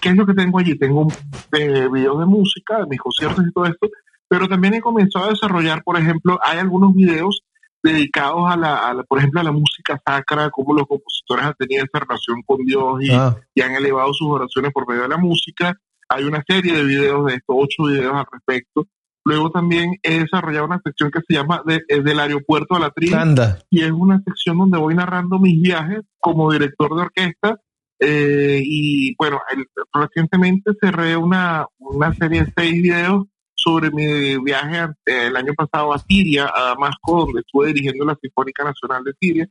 ¿qué 0.00 0.08
es 0.10 0.16
lo 0.16 0.26
que 0.26 0.34
tengo 0.34 0.58
allí? 0.58 0.78
Tengo 0.78 1.08
eh, 1.52 1.88
videos 1.92 2.18
de 2.20 2.26
música, 2.26 2.78
de 2.78 2.86
mis 2.86 3.00
conciertos 3.00 3.44
y 3.46 3.52
todo 3.52 3.64
esto, 3.66 3.88
pero 4.28 4.46
también 4.48 4.74
he 4.74 4.80
comenzado 4.80 5.26
a 5.26 5.30
desarrollar, 5.30 5.82
por 5.82 5.98
ejemplo, 5.98 6.38
hay 6.42 6.58
algunos 6.58 6.94
videos 6.94 7.40
dedicados 7.82 8.50
a 8.50 8.56
la, 8.56 8.76
a 8.88 8.94
la- 8.94 9.02
por 9.04 9.18
ejemplo, 9.18 9.40
a 9.40 9.44
la 9.44 9.52
música 9.52 10.00
sacra, 10.06 10.50
cómo 10.50 10.74
los 10.74 10.86
compositores 10.86 11.44
han 11.46 11.54
tenido 11.54 11.84
esa 11.84 12.00
relación 12.00 12.42
con 12.44 12.58
Dios 12.64 12.98
y, 13.00 13.10
Ah, 13.12 13.36
y 13.54 13.60
han 13.62 13.74
elevado 13.74 14.12
sus 14.12 14.28
oraciones 14.28 14.72
por 14.72 14.86
medio 14.88 15.02
de 15.02 15.08
la 15.08 15.16
música. 15.18 15.74
Hay 16.08 16.24
una 16.24 16.42
serie 16.46 16.74
de 16.74 16.84
videos 16.84 17.26
de 17.26 17.34
estos, 17.34 17.56
ocho 17.58 17.84
videos 17.84 18.14
al 18.14 18.26
respecto. 18.30 18.86
Luego 19.26 19.50
también 19.50 19.96
he 20.04 20.20
desarrollado 20.20 20.66
una 20.66 20.80
sección 20.84 21.10
que 21.10 21.18
se 21.26 21.34
llama 21.34 21.60
de- 21.66 21.82
eh, 21.88 22.00
Del 22.00 22.20
aeropuerto 22.20 22.76
a 22.76 22.78
la 22.78 22.92
anda. 23.20 23.58
y 23.68 23.82
es 23.82 23.90
una 23.90 24.22
sección 24.24 24.56
donde 24.56 24.78
voy 24.78 24.94
narrando 24.94 25.40
mis 25.40 25.60
viajes 25.60 26.02
como 26.20 26.50
director 26.52 26.94
de 26.94 27.02
orquesta. 27.02 27.56
eh, 27.98 28.60
y 28.62 29.14
bueno, 29.16 29.40
el- 29.50 29.64
recientemente 29.92 30.72
cerré 30.80 31.16
una, 31.16 31.66
una 31.78 32.12
serie 32.14 32.44
de 32.44 32.52
seis 32.56 32.82
videos 32.82 33.24
sobre 33.54 33.90
mi 33.90 34.36
viaje 34.44 34.86
el 35.06 35.34
año 35.34 35.54
pasado 35.54 35.94
a 35.94 35.98
Siria, 35.98 36.52
a 36.54 36.62
Damasco, 36.74 37.24
donde 37.24 37.40
estuve 37.40 37.68
dirigiendo 37.68 38.04
la 38.04 38.14
Sinfónica 38.20 38.64
Nacional 38.64 39.02
de 39.02 39.12
Siria. 39.18 39.48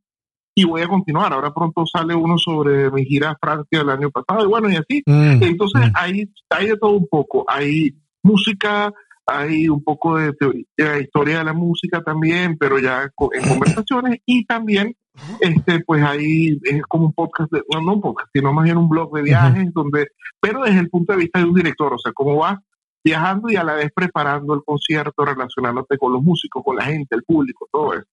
Y 0.56 0.64
voy 0.64 0.84
a 0.84 0.88
continuar. 0.88 1.34
Ahora 1.34 1.52
pronto 1.54 1.86
sale 1.86 2.14
uno 2.16 2.38
sobre 2.38 2.92
mi 2.92 3.04
gira 3.04 3.32
a 3.32 3.38
Francia 3.42 3.82
el 3.82 3.90
año 3.90 4.10
pasado. 4.12 4.46
Y 4.46 4.48
bueno, 4.48 4.70
y 4.72 4.76
así. 4.76 5.02
Mm, 5.08 5.42
Entonces 5.44 5.82
mm. 5.88 5.94
hay, 5.96 6.30
hay 6.52 6.68
de 6.68 6.78
todo 6.78 6.92
un 6.92 7.08
poco. 7.08 7.44
Hay 7.48 7.96
música, 8.24 8.94
hay 9.26 9.68
un 9.70 9.84
poco 9.84 10.18
de 10.18 10.34
teoría, 10.34 10.66
de 10.78 11.02
historia 11.02 11.40
de 11.40 11.44
la 11.46 11.54
música 11.54 12.02
también, 12.02 12.58
pero 12.58 12.80
ya 12.80 13.04
en 13.04 13.48
conversaciones 13.50 14.20
y 14.26 14.46
también 14.46 14.96
este 15.40 15.80
pues 15.86 16.04
ahí 16.04 16.60
es 16.64 16.82
como 16.84 17.06
un 17.08 17.14
podcast, 17.14 17.52
de- 17.52 17.64
no, 17.74 17.82
no 17.82 17.94
un 17.94 18.02
podcast, 18.02 18.30
sino 18.34 18.52
más 18.54 18.66
bien 18.66 18.78
un 18.78 18.90
blog 18.90 19.14
de 19.14 19.22
viajes 19.24 19.74
donde, 19.74 20.08
pero 20.40 20.64
desde 20.64 20.80
el 20.80 20.90
punto 20.90 21.14
de 21.14 21.20
vista 21.20 21.40
de 21.40 21.46
un 21.46 21.56
director, 21.56 21.94
o 21.94 21.98
sea, 21.98 22.12
cómo 22.14 22.36
vas 22.38 22.60
viajando 23.04 23.50
y 23.50 23.56
a 23.56 23.64
la 23.64 23.76
vez 23.76 23.92
preparando 23.96 24.54
el 24.56 24.62
concierto, 24.66 25.24
relacionándote 25.26 25.98
con 25.98 26.12
los 26.12 26.22
músicos, 26.24 26.64
con 26.66 26.76
la 26.76 26.86
gente, 26.86 27.16
el 27.16 27.24
público, 27.24 27.68
todo 27.72 27.94
eso. 27.94 28.06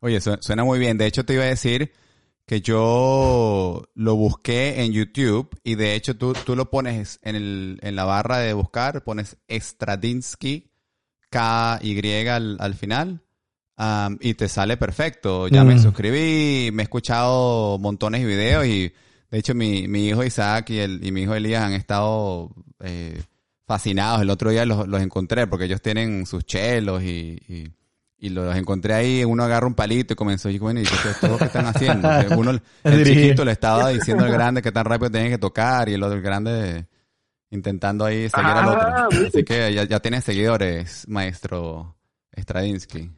Oye, 0.00 0.20
su- 0.20 0.36
suena 0.40 0.64
muy 0.64 0.78
bien. 0.78 0.98
De 0.98 1.06
hecho, 1.06 1.24
te 1.24 1.34
iba 1.34 1.44
a 1.44 1.46
decir 1.46 1.92
que 2.46 2.60
yo 2.60 3.84
lo 3.94 4.14
busqué 4.16 4.82
en 4.84 4.92
YouTube 4.92 5.48
y 5.64 5.76
de 5.76 5.94
hecho 5.94 6.16
tú, 6.16 6.34
tú 6.44 6.54
lo 6.56 6.70
pones 6.70 7.18
en, 7.22 7.36
el, 7.36 7.78
en 7.82 7.96
la 7.96 8.04
barra 8.04 8.38
de 8.38 8.52
buscar, 8.52 9.02
pones 9.04 9.36
Stradinsky, 9.50 10.70
K-Y 11.30 12.28
al, 12.28 12.56
al 12.60 12.74
final. 12.74 13.22
am, 13.76 14.18
y 14.20 14.34
te 14.34 14.48
sale 14.48 14.76
perfecto. 14.76 15.48
Ya 15.48 15.64
me 15.64 15.74
Mm. 15.74 15.82
suscribí, 15.82 16.70
me 16.72 16.82
he 16.82 16.84
escuchado 16.84 17.78
montones 17.78 18.20
de 18.20 18.26
videos 18.26 18.66
y 18.66 18.92
de 19.30 19.38
hecho 19.38 19.54
mi, 19.54 19.88
mi 19.88 20.06
hijo 20.08 20.22
Isaac 20.22 20.70
y, 20.70 20.78
el, 20.78 21.04
y 21.04 21.10
mi 21.12 21.22
hijo 21.22 21.34
Elías 21.34 21.64
han 21.64 21.72
estado 21.72 22.50
eh, 22.80 23.20
fascinados. 23.66 24.20
El 24.22 24.30
otro 24.30 24.50
día 24.50 24.64
los, 24.66 24.86
los 24.86 25.00
encontré 25.02 25.46
porque 25.48 25.64
ellos 25.64 25.82
tienen 25.82 26.26
sus 26.26 26.44
chelos 26.44 27.02
y, 27.02 27.38
y, 27.48 27.72
y 28.18 28.30
los 28.30 28.54
encontré 28.56 28.94
ahí. 28.94 29.24
Uno 29.24 29.42
agarra 29.44 29.66
un 29.66 29.74
palito 29.74 30.12
y 30.12 30.16
comenzó, 30.16 30.48
y 30.50 30.58
bueno, 30.58 30.80
¿y 30.80 30.84
qué, 30.84 31.44
están 31.44 31.66
haciendo? 31.66 32.08
Uno, 32.36 32.52
el 32.84 33.04
chiquito 33.04 33.44
le 33.44 33.52
estaba 33.52 33.90
diciendo 33.90 34.24
al 34.24 34.32
grande 34.32 34.62
que 34.62 34.72
tan 34.72 34.84
rápido 34.84 35.10
tiene 35.10 35.30
que 35.30 35.38
tocar 35.38 35.88
y 35.88 35.94
el 35.94 36.02
otro 36.02 36.16
el 36.16 36.22
grande 36.22 36.86
intentando 37.50 38.04
ahí 38.04 38.28
seguir 38.28 38.46
al 38.46 38.68
Ah, 38.68 39.06
otro. 39.06 39.08
¿viste? 39.10 39.26
Así 39.38 39.44
que 39.44 39.74
ya, 39.74 39.84
ya 39.84 40.00
tienes 40.00 40.24
seguidores, 40.24 41.06
maestro 41.08 41.96
Stradinsky. 42.36 43.10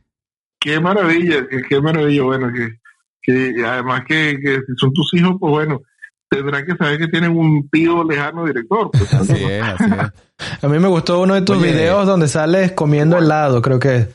Qué 0.61 0.81
maravilla, 0.81 1.47
qué, 1.49 1.63
qué 1.69 1.81
maravilla, 1.81 2.23
bueno, 2.25 2.53
que, 2.53 2.81
que 3.23 3.65
además 3.65 4.03
que, 4.07 4.39
que 4.43 4.57
si 4.67 4.73
son 4.77 4.93
tus 4.93 5.15
hijos, 5.15 5.37
pues 5.39 5.51
bueno, 5.53 5.81
tendrán 6.29 6.67
que 6.67 6.75
saber 6.77 6.99
que 6.99 7.09
tienen 7.09 7.37
un 7.37 7.69
tío 7.71 8.03
lejano 8.05 8.45
director. 8.45 8.91
Pues, 8.91 9.15
Así 9.15 9.45
es, 9.45 9.63
así 9.63 9.85
es. 9.85 10.13
A 10.65 10.69
mí 10.69 10.79
me 10.79 10.89
gustó 10.89 11.21
uno 11.23 11.35
de 11.35 11.43
tus 11.43 11.57
Oye. 11.57 11.73
videos 11.73 12.07
donde 12.07 12.29
sales 12.29 12.73
comiendo 12.73 13.17
helado, 13.17 13.63
creo 13.63 13.79
que 13.79 13.97
es. 13.97 14.09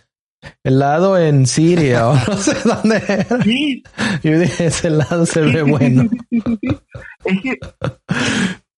Helado 0.63 1.17
en 1.17 1.45
Siria 1.45 2.10
o 2.10 2.13
no 2.15 2.36
sé 2.38 2.55
dónde 2.67 3.01
era. 3.07 3.41
Sí, 3.43 3.83
Yo 4.24 4.39
dije, 4.39 4.65
ese 4.67 4.88
helado 4.88 5.25
se 5.25 5.41
ve 5.41 5.62
bueno. 5.63 6.03
Es 6.31 7.41
que, 7.41 7.57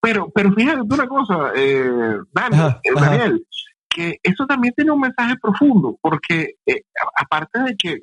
pero, 0.01 0.29
pero 0.33 0.51
fíjate 0.53 0.81
una 0.81 1.07
cosa, 1.07 1.51
eh, 1.55 1.89
Ajá, 2.35 2.79
eh, 2.83 2.89
ajá. 2.95 3.09
Daniel, 3.09 3.45
que 3.89 4.17
eso 4.23 4.45
también 4.45 4.73
tiene 4.75 4.91
un 4.91 4.99
mensaje 5.01 5.35
profundo, 5.41 5.97
porque 6.01 6.55
eh, 6.65 6.81
aparte 7.17 7.59
de 7.61 7.75
que 7.77 8.01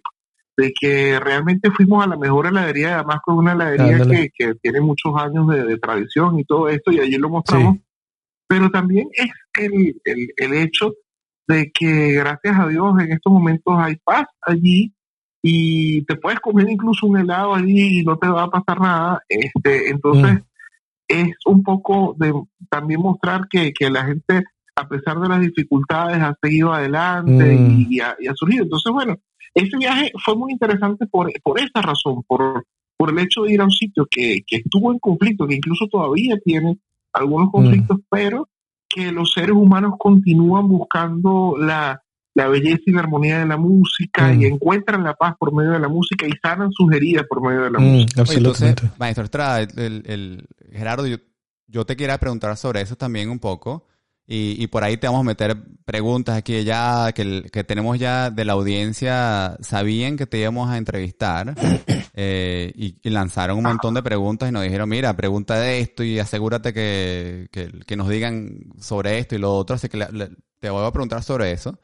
de 0.57 0.73
que 0.79 1.19
realmente 1.21 1.71
fuimos 1.71 2.05
a 2.05 2.09
la 2.09 2.19
mejor 2.19 2.47
heladería 2.47 2.89
de 2.89 2.95
Damasco, 2.97 3.33
es 3.33 3.39
una 3.39 3.53
heladería 3.53 3.99
que, 4.07 4.29
que 4.37 4.55
tiene 4.57 4.81
muchos 4.83 5.15
años 5.17 5.49
de, 5.49 5.65
de 5.65 5.79
tradición 5.79 6.39
y 6.39 6.45
todo 6.45 6.69
esto, 6.69 6.93
y 6.93 7.01
allí 7.01 7.17
lo 7.17 7.31
mostramos, 7.31 7.77
Sí. 7.77 7.83
pero 8.47 8.71
también 8.71 9.09
es 9.15 9.31
el, 9.59 9.99
el, 10.05 10.29
el 10.37 10.53
hecho 10.55 10.93
de 11.51 11.71
que 11.73 12.13
gracias 12.13 12.59
a 12.59 12.67
Dios 12.69 12.95
en 13.01 13.13
estos 13.13 13.33
momentos 13.33 13.75
hay 13.79 13.97
paz 13.97 14.27
allí 14.43 14.93
y 15.43 16.03
te 16.05 16.17
puedes 16.17 16.41
comer 16.41 16.69
incluso 16.71 17.07
un 17.07 17.19
helado 17.19 17.55
allí 17.55 18.01
y 18.01 18.05
no 18.05 18.17
te 18.19 18.29
va 18.29 18.45
a 18.45 18.51
pasar 18.51 18.81
nada. 18.81 19.23
Este, 19.29 19.91
entonces, 19.91 20.35
Mm. 20.35 20.43
es 21.09 21.37
un 21.47 21.63
poco 21.63 22.15
de 22.19 22.33
también 22.71 23.01
mostrar 23.01 23.49
que, 23.51 23.73
que 23.73 23.91
la 23.91 24.05
gente, 24.05 24.45
a 24.77 24.87
pesar 24.89 25.19
de 25.19 25.29
las 25.29 25.41
dificultades, 25.41 26.23
ha 26.23 26.37
seguido 26.43 26.73
adelante 26.73 27.45
Mm. 27.57 27.71
y, 27.91 27.97
y 27.97 28.01
ha, 28.01 28.17
y 28.21 28.29
ha 28.29 28.35
surgido. 28.35 28.65
Entonces, 28.65 28.93
bueno, 28.93 29.17
ese 29.55 29.77
viaje 29.77 30.13
fue 30.25 30.37
muy 30.37 30.53
interesante 30.53 31.07
por, 31.07 31.33
por 31.43 31.59
esa 31.59 31.83
razón, 31.83 32.23
por, 32.29 32.65
por 32.97 33.11
el 33.11 33.19
hecho 33.19 33.43
de 33.43 33.55
ir 33.55 33.61
a 33.61 33.65
un 33.65 33.71
sitio 33.73 34.07
que, 34.11 34.43
que 34.47 34.57
estuvo 34.57 34.93
en 34.93 34.99
conflicto, 35.01 35.47
que 35.49 35.57
incluso 35.57 35.87
todavía 35.89 36.37
tiene 36.45 36.79
algunos 37.13 37.51
conflictos, 37.51 37.99
pero 38.09 38.47
que 38.93 39.13
los 39.13 39.33
seres 39.33 39.53
humanos 39.53 39.95
continúan 39.99 40.67
buscando 40.69 41.55
la, 41.59 42.03
la 42.35 42.49
belleza 42.49 42.83
y 42.87 42.91
la 42.93 43.01
armonía 43.01 43.39
de 43.39 43.47
la 43.47 43.57
música 43.57 44.33
Mm. 44.33 44.41
y 44.43 44.47
encuentran 44.47 45.05
la 45.05 45.15
paz 45.15 45.35
por 45.39 45.55
medio 45.55 45.71
de 45.71 45.79
la 45.81 45.89
música 45.89 46.27
y 46.27 46.33
sanan 46.43 46.71
sus 46.73 46.93
heridas 46.93 47.25
por 47.29 47.41
medio 47.41 47.63
de 47.63 47.71
la 47.71 47.79
Mm, 47.79 47.83
música. 47.85 48.23
Oye, 48.23 48.35
entonces, 48.39 48.69
absolutamente. 48.71 48.99
maestro 48.99 49.25
Estrada, 49.25 49.61
el, 49.61 49.69
el- 49.79 50.03
el- 50.07 50.49
Gerardo, 50.73 51.07
yo, 51.07 51.17
yo 51.69 51.87
te 51.87 51.97
quería 51.97 52.19
preguntar 52.19 52.57
sobre 52.57 52.81
eso 52.81 52.97
también 52.97 53.31
un 53.31 53.39
poco. 53.39 53.87
Y, 54.33 54.63
y 54.63 54.69
por 54.69 54.85
ahí 54.85 54.97
te 54.97 55.09
vamos 55.09 55.23
a 55.23 55.25
meter 55.25 55.57
preguntas 55.85 56.37
aquí 56.37 56.63
ya 56.63 57.11
que, 57.13 57.43
que 57.53 57.65
tenemos 57.65 57.99
ya 57.99 58.31
de 58.31 58.45
la 58.45 58.53
audiencia. 58.53 59.57
Sabían 59.61 60.17
que 60.17 60.27
te 60.29 60.39
íbamos 60.39 60.71
a 60.71 60.79
entrevistar 60.79 61.53
eh, 62.15 62.73
y, 62.77 62.97
y 63.03 63.11
lanzaron 63.11 63.59
un 63.59 63.65
montón 63.65 63.95
de 63.95 64.03
preguntas 64.05 64.49
y 64.49 64.53
nos 64.53 64.63
dijeron, 64.63 64.89
mira, 64.89 65.17
pregunta 65.17 65.59
de 65.59 65.81
esto 65.81 66.05
y 66.05 66.21
asegúrate 66.21 66.73
que, 66.73 67.49
que, 67.51 67.73
que 67.85 67.97
nos 67.97 68.09
digan 68.09 68.57
sobre 68.81 69.19
esto 69.19 69.35
y 69.35 69.39
lo 69.39 69.53
otro. 69.53 69.75
Así 69.75 69.89
que 69.89 69.97
le- 69.97 70.13
le- 70.13 70.31
te 70.61 70.71
voy 70.71 70.87
a 70.87 70.93
preguntar 70.93 71.25
sobre 71.25 71.51
eso. 71.51 71.81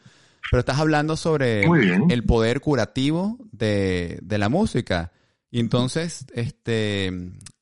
Pero 0.49 0.61
estás 0.61 0.79
hablando 0.79 1.17
sobre 1.17 1.67
el 2.11 2.23
poder 2.25 2.61
curativo 2.61 3.39
de, 3.51 4.21
de 4.23 4.39
la 4.39 4.49
música. 4.49 5.11
Y 5.51 5.59
entonces, 5.59 6.27
este, 6.33 7.13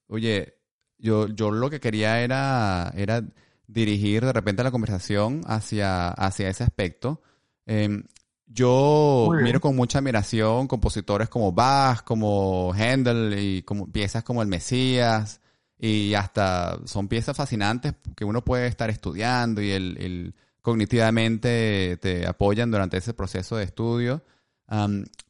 oye, 0.09 0.59
yo, 0.99 1.29
yo 1.29 1.51
lo 1.51 1.71
que 1.71 1.81
quería 1.81 2.21
era, 2.21 2.93
era 2.95 3.23
dirigir 3.67 4.25
de 4.25 4.33
repente 4.33 4.63
la 4.63 4.71
conversación 4.71 5.43
hacia, 5.47 6.09
hacia 6.09 6.49
ese 6.49 6.65
aspecto. 6.65 7.23
Em, 7.67 8.05
yo 8.47 9.29
miro 9.43 9.61
con 9.61 9.75
mucha 9.75 9.99
admiración 9.99 10.69
compositores 10.69 11.29
como 11.29 11.53
Bach, 11.53 12.05
como 12.05 12.73
Handel 12.73 13.37
y 13.39 13.63
como 13.63 13.91
piezas 13.91 14.23
como 14.23 14.43
El 14.43 14.49
Mesías 14.49 15.41
y 15.79 16.15
hasta 16.15 16.79
son 16.85 17.09
piezas 17.09 17.37
fascinantes 17.37 17.95
que 18.15 18.25
uno 18.25 18.45
puede 18.45 18.67
estar 18.69 18.91
estudiando 18.91 19.61
y 19.63 19.71
el, 19.71 19.97
el- 19.99 20.35
cognitivamente 20.63 21.99
te 22.01 22.27
apoyan 22.27 22.71
durante 22.71 22.97
ese 22.97 23.13
proceso 23.13 23.57
de 23.57 23.65
estudio. 23.65 24.23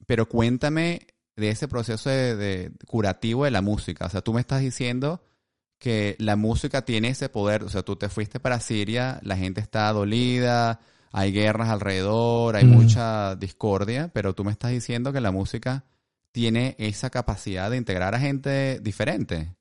Pero 0.07 0.29
cuéntame 0.29 1.07
de 1.37 1.49
ese 1.50 1.67
proceso 1.67 2.09
de, 2.11 2.37
de 2.37 2.73
curativo 2.87 3.45
de 3.45 3.50
la 3.50 3.61
música. 3.62 4.07
O 4.07 4.11
sea, 4.11 4.21
tú 4.21 4.33
me 4.33 4.41
estás 4.41 4.61
diciendo 4.61 5.23
que 5.85 6.17
la 6.19 6.35
música 6.35 6.83
tiene 6.83 7.09
ese 7.09 7.29
poder. 7.29 7.62
O 7.62 7.69
sea, 7.69 7.83
tú 7.83 7.95
te 7.97 8.09
fuiste 8.09 8.41
para 8.41 8.59
Siria, 8.59 9.21
la 9.23 9.37
gente 9.37 9.61
está 9.61 9.93
dolida, 9.93 10.81
hay 11.12 11.31
guerras 11.31 11.69
alrededor, 11.69 12.57
hay 12.57 12.64
Mm. 12.64 12.71
mucha 12.71 13.37
discordia, 13.37 14.11
pero 14.14 14.35
tú 14.35 14.45
me 14.45 14.50
estás 14.50 14.71
diciendo 14.71 15.12
que 15.12 15.21
la 15.21 15.31
música 15.31 15.85
tiene 16.33 16.75
esa 16.79 17.11
capacidad 17.11 17.71
de 17.71 17.76
integrar 17.76 18.14
a 18.14 18.19
gente 18.19 18.81
diferente. 18.81 19.55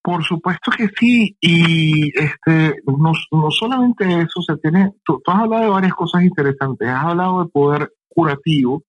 Por 0.00 0.24
supuesto 0.24 0.70
que 0.70 0.88
sí, 0.98 1.36
y 1.38 2.08
este 2.18 2.76
no, 2.86 3.12
no 3.30 3.50
solamente 3.50 4.04
eso, 4.22 4.40
se 4.40 4.56
tiene, 4.56 4.94
tú, 5.04 5.20
tú 5.22 5.30
has 5.30 5.40
hablado 5.40 5.64
de 5.64 5.68
varias 5.68 5.92
cosas 5.92 6.22
interesantes, 6.22 6.88
has 6.88 7.04
hablado 7.04 7.44
de 7.44 7.50
poder 7.50 7.92
curativo, 8.08 8.82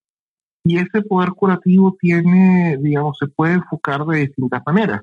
y 0.63 0.77
ese 0.77 1.01
poder 1.01 1.29
curativo 1.29 1.95
tiene, 1.99 2.77
digamos, 2.81 3.17
se 3.17 3.27
puede 3.27 3.53
enfocar 3.53 4.05
de 4.05 4.27
distintas 4.27 4.61
maneras. 4.65 5.01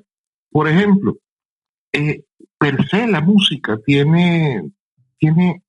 Por 0.51 0.67
ejemplo, 0.67 1.17
eh, 1.91 2.23
per 2.57 2.87
se 2.87 3.07
la 3.07 3.21
música 3.21 3.77
tiene, 3.85 4.71
tiene 5.17 5.63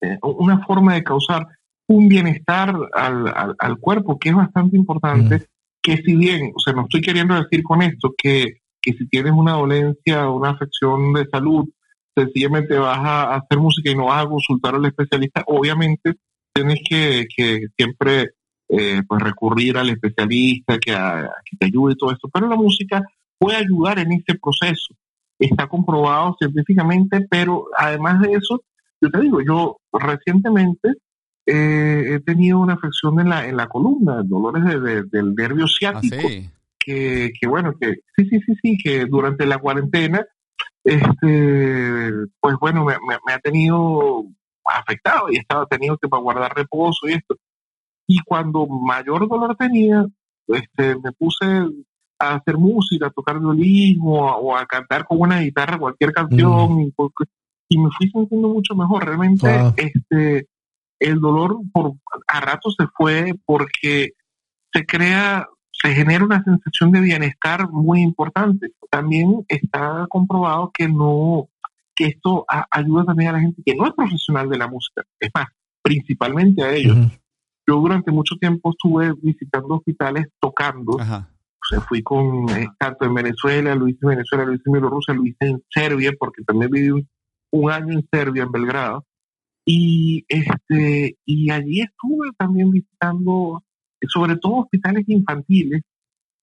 eh, 0.00 0.18
una 0.22 0.64
forma 0.66 0.94
de 0.94 1.04
causar 1.04 1.46
un 1.86 2.08
bienestar 2.08 2.74
al, 2.94 3.28
al, 3.28 3.54
al 3.58 3.78
cuerpo 3.78 4.18
que 4.18 4.28
es 4.30 4.34
bastante 4.34 4.76
importante, 4.76 5.46
que 5.80 5.96
si 5.98 6.16
bien, 6.16 6.52
o 6.54 6.60
sea, 6.60 6.74
no 6.74 6.82
estoy 6.82 7.00
queriendo 7.00 7.34
decir 7.34 7.62
con 7.62 7.82
esto 7.82 8.12
que 8.16 8.58
que 8.80 8.92
si 8.92 9.08
tienes 9.08 9.32
una 9.32 9.52
dolencia 9.52 10.28
o 10.28 10.36
una 10.36 10.50
afección 10.50 11.12
de 11.12 11.26
salud, 11.26 11.68
sencillamente 12.16 12.76
vas 12.76 12.98
a 12.98 13.34
hacer 13.34 13.58
música 13.58 13.90
y 13.90 13.94
no 13.94 14.06
vas 14.06 14.24
a 14.24 14.28
consultar 14.28 14.74
al 14.74 14.86
especialista, 14.86 15.44
obviamente 15.46 16.14
tienes 16.52 16.80
que, 16.88 17.26
que 17.34 17.66
siempre 17.76 18.30
eh, 18.68 19.02
pues 19.08 19.22
recurrir 19.22 19.76
al 19.78 19.90
especialista 19.90 20.78
que, 20.78 20.92
a- 20.94 21.30
que 21.44 21.56
te 21.56 21.66
ayude 21.66 21.92
y 21.94 21.96
todo 21.96 22.12
esto, 22.12 22.28
pero 22.32 22.48
la 22.48 22.56
música 22.56 23.02
puede 23.38 23.56
ayudar 23.56 23.98
en 23.98 24.12
ese 24.12 24.38
proceso. 24.40 24.94
Está 25.38 25.66
comprobado 25.68 26.36
científicamente, 26.38 27.26
pero 27.30 27.66
además 27.76 28.20
de 28.20 28.32
eso, 28.32 28.62
yo 29.00 29.10
te 29.10 29.20
digo, 29.20 29.40
yo 29.40 29.76
recientemente 29.92 30.94
eh, 31.46 32.14
he 32.14 32.20
tenido 32.20 32.58
una 32.58 32.74
afección 32.74 33.18
en 33.20 33.28
la, 33.30 33.46
en 33.46 33.56
la 33.56 33.68
columna, 33.68 34.22
dolores 34.24 34.64
de- 34.64 34.80
de- 34.80 35.02
del 35.04 35.34
nervio 35.34 35.66
ciático 35.66 36.16
Así. 36.16 36.50
que, 36.78 37.30
que 37.40 37.46
bueno, 37.48 37.72
que 37.80 37.94
sí, 38.16 38.28
sí, 38.28 38.40
sí, 38.44 38.54
sí, 38.60 38.76
que 38.82 39.06
durante 39.06 39.46
la 39.46 39.58
cuarentena, 39.58 40.26
este, 40.84 42.12
pues 42.40 42.56
bueno, 42.60 42.84
me, 42.84 42.94
me- 43.06 43.18
me 43.26 43.32
ha 43.32 43.38
tenido 43.38 44.24
afectado 44.64 45.30
y 45.30 45.36
estaba 45.36 45.66
tenido 45.66 45.96
que 45.98 46.08
guardar 46.08 46.52
reposo 46.54 47.08
y 47.08 47.12
esto. 47.12 47.36
Y 48.08 48.18
cuando 48.24 48.66
mayor 48.66 49.28
dolor 49.28 49.54
tenía, 49.56 50.04
este, 50.48 50.96
me 50.98 51.12
puse 51.12 51.44
a 52.18 52.34
hacer 52.36 52.56
música, 52.56 53.06
a 53.06 53.10
tocar 53.10 53.38
violín 53.38 54.00
o 54.02 54.28
a, 54.28 54.36
o 54.38 54.56
a 54.56 54.66
cantar 54.66 55.04
con 55.06 55.20
una 55.20 55.40
guitarra 55.40 55.78
cualquier 55.78 56.12
canción 56.12 56.80
y, 56.80 56.90
porque- 56.92 57.24
y 57.68 57.78
me 57.78 57.90
fui 57.96 58.10
sintiendo 58.10 58.48
mucho 58.48 58.74
mejor. 58.74 59.04
Realmente, 59.04 59.46
este, 59.76 60.46
el 60.98 61.20
dolor 61.20 61.58
por 61.70 61.92
a 62.26 62.40
rato 62.40 62.70
se 62.70 62.86
fue 62.96 63.34
porque 63.44 64.12
se 64.72 64.86
crea, 64.86 65.46
se 65.70 65.94
genera 65.94 66.24
una 66.24 66.42
sensación 66.42 66.90
de 66.92 67.00
bienestar 67.02 67.68
muy 67.70 68.00
importante. 68.00 68.72
También 68.90 69.44
está 69.48 70.06
comprobado 70.08 70.70
que 70.72 70.88
no, 70.88 71.48
que 71.94 72.06
esto 72.06 72.44
a- 72.48 72.66
ayuda 72.70 73.04
también 73.04 73.28
a 73.30 73.32
la 73.34 73.40
gente 73.40 73.62
que 73.64 73.74
no 73.76 73.86
es 73.86 73.92
profesional 73.92 74.48
de 74.48 74.56
la 74.58 74.66
música. 74.66 75.02
Es 75.20 75.30
más, 75.34 75.46
principalmente 75.82 76.64
a 76.64 76.72
ellos. 76.74 76.96
Yo 77.68 77.76
durante 77.76 78.10
mucho 78.10 78.36
tiempo 78.36 78.70
estuve 78.70 79.12
visitando 79.20 79.74
hospitales 79.74 80.28
tocando. 80.40 80.98
Ajá. 80.98 81.28
O 81.60 81.66
sea, 81.68 81.80
fui 81.82 82.02
con 82.02 82.48
eh, 82.48 82.66
tanto 82.78 83.04
en 83.04 83.12
Venezuela, 83.12 83.74
lo 83.74 83.86
hice 83.86 83.98
en 84.02 84.08
Venezuela, 84.08 84.46
lo 84.46 84.54
hice 84.54 84.62
en 84.64 84.72
Bielorrusia, 84.72 85.12
lo 85.12 85.26
hice 85.26 85.36
en 85.40 85.62
Serbia, 85.68 86.12
porque 86.18 86.42
también 86.44 86.70
viví 86.70 86.90
un, 86.90 87.06
un 87.50 87.70
año 87.70 87.92
en 87.92 88.08
Serbia, 88.10 88.44
en 88.44 88.52
Belgrado. 88.52 89.04
Y, 89.66 90.24
este, 90.28 91.18
y 91.26 91.50
allí 91.50 91.82
estuve 91.82 92.30
también 92.38 92.70
visitando, 92.70 93.62
sobre 94.06 94.36
todo 94.36 94.60
hospitales 94.60 95.04
infantiles. 95.06 95.82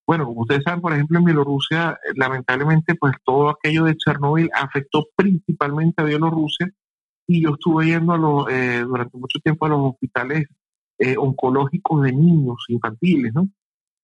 Bueno, 0.05 0.25
como 0.25 0.41
ustedes 0.41 0.61
saben, 0.63 0.81
por 0.81 0.93
ejemplo, 0.93 1.17
en 1.17 1.25
Bielorrusia, 1.25 1.97
lamentablemente, 2.13 2.93
pues 2.93 3.15
todo 3.23 3.49
aquello 3.49 3.85
de 3.85 3.97
Chernóbil 3.97 4.51
afectó 4.53 5.07
principalmente 5.15 6.03
a 6.03 6.05
Bielorrusia. 6.05 6.69
Y 7.25 7.41
yo 7.41 7.55
estuve 7.55 7.87
yendo 7.87 8.13
a 8.13 8.17
los, 8.19 8.47
eh, 8.51 8.83
durante 8.85 9.17
mucho 9.17 9.39
tiempo 9.39 9.65
a 9.65 9.69
los 9.69 9.79
hospitales 9.93 10.47
eh, 10.97 11.15
oncológicos 11.17 12.03
de 12.03 12.11
niños 12.11 12.57
infantiles, 12.69 13.33
¿no? 13.33 13.49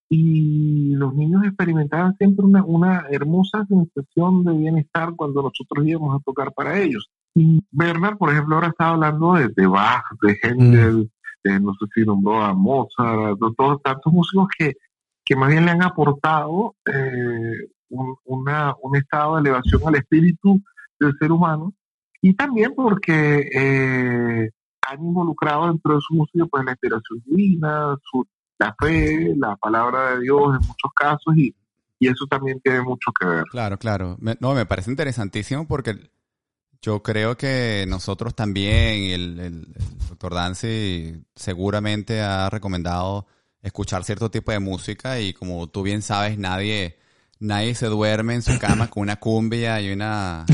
Y 0.09 0.93
los 0.95 1.13
niños 1.15 1.43
experimentaban 1.45 2.15
siempre 2.17 2.45
una, 2.45 2.63
una 2.65 3.05
hermosa 3.09 3.65
sensación 3.65 4.43
de 4.43 4.53
bienestar 4.53 5.13
cuando 5.15 5.41
nosotros 5.41 5.87
íbamos 5.87 6.19
a 6.19 6.23
tocar 6.23 6.51
para 6.53 6.79
ellos. 6.79 7.09
Y 7.33 7.63
Bernard, 7.71 8.17
por 8.17 8.29
ejemplo, 8.29 8.55
ahora 8.55 8.67
está 8.67 8.89
hablando 8.89 9.33
de, 9.35 9.47
de 9.55 9.67
Bach, 9.67 10.03
de 10.21 10.37
Händel, 10.43 11.11
de, 11.43 11.59
no 11.61 11.73
sé 11.75 11.85
si 11.95 12.01
nombró 12.01 12.41
a 12.41 12.53
Mozart, 12.53 13.39
de 13.39 13.53
todos 13.57 13.81
tantos 13.81 14.11
músicos 14.11 14.49
que, 14.57 14.73
que 15.23 15.35
más 15.37 15.49
bien 15.49 15.63
le 15.63 15.71
han 15.71 15.83
aportado 15.83 16.75
eh, 16.93 17.69
un, 17.89 18.15
una, 18.25 18.75
un 18.81 18.97
estado 18.97 19.35
de 19.35 19.41
elevación 19.41 19.81
al 19.85 19.95
espíritu 19.95 20.61
del 20.99 21.17
ser 21.17 21.31
humano 21.31 21.73
y 22.21 22.33
también 22.35 22.73
porque 22.75 23.49
eh, 23.53 24.51
han 24.91 25.03
involucrado 25.03 25.67
dentro 25.67 25.95
de 25.95 26.01
su 26.01 26.13
música 26.13 26.45
pues 26.45 26.65
la 26.65 26.71
inspiración 26.71 27.23
divina, 27.25 27.97
su, 28.09 28.25
la 28.59 28.75
fe, 28.79 29.33
la 29.37 29.55
palabra 29.55 30.11
de 30.11 30.21
Dios 30.21 30.55
en 30.59 30.67
muchos 30.67 30.91
casos 30.95 31.35
y, 31.35 31.55
y 31.99 32.07
eso 32.07 32.25
también 32.27 32.59
tiene 32.61 32.81
mucho 32.81 33.11
que 33.17 33.25
ver. 33.25 33.43
Claro, 33.51 33.77
claro. 33.77 34.17
no, 34.19 34.53
me 34.53 34.65
parece 34.65 34.91
interesantísimo 34.91 35.67
porque 35.67 36.11
yo 36.81 37.03
creo 37.03 37.37
que 37.37 37.85
nosotros 37.87 38.35
también, 38.35 39.11
el, 39.11 39.39
el, 39.39 39.67
doctor 40.09 40.33
Dancy 40.33 41.23
seguramente 41.35 42.21
ha 42.21 42.49
recomendado 42.49 43.27
escuchar 43.61 44.03
cierto 44.03 44.31
tipo 44.31 44.51
de 44.51 44.59
música 44.59 45.19
y 45.19 45.33
como 45.33 45.67
tú 45.67 45.83
bien 45.83 46.01
sabes, 46.01 46.37
nadie, 46.37 46.97
nadie 47.41 47.75
se 47.75 47.87
duerme 47.87 48.35
en 48.35 48.41
su 48.41 48.57
cama 48.57 48.87
con 48.89 49.01
una 49.01 49.17
cumbia 49.17 49.81
y 49.81 49.91
una, 49.91 50.45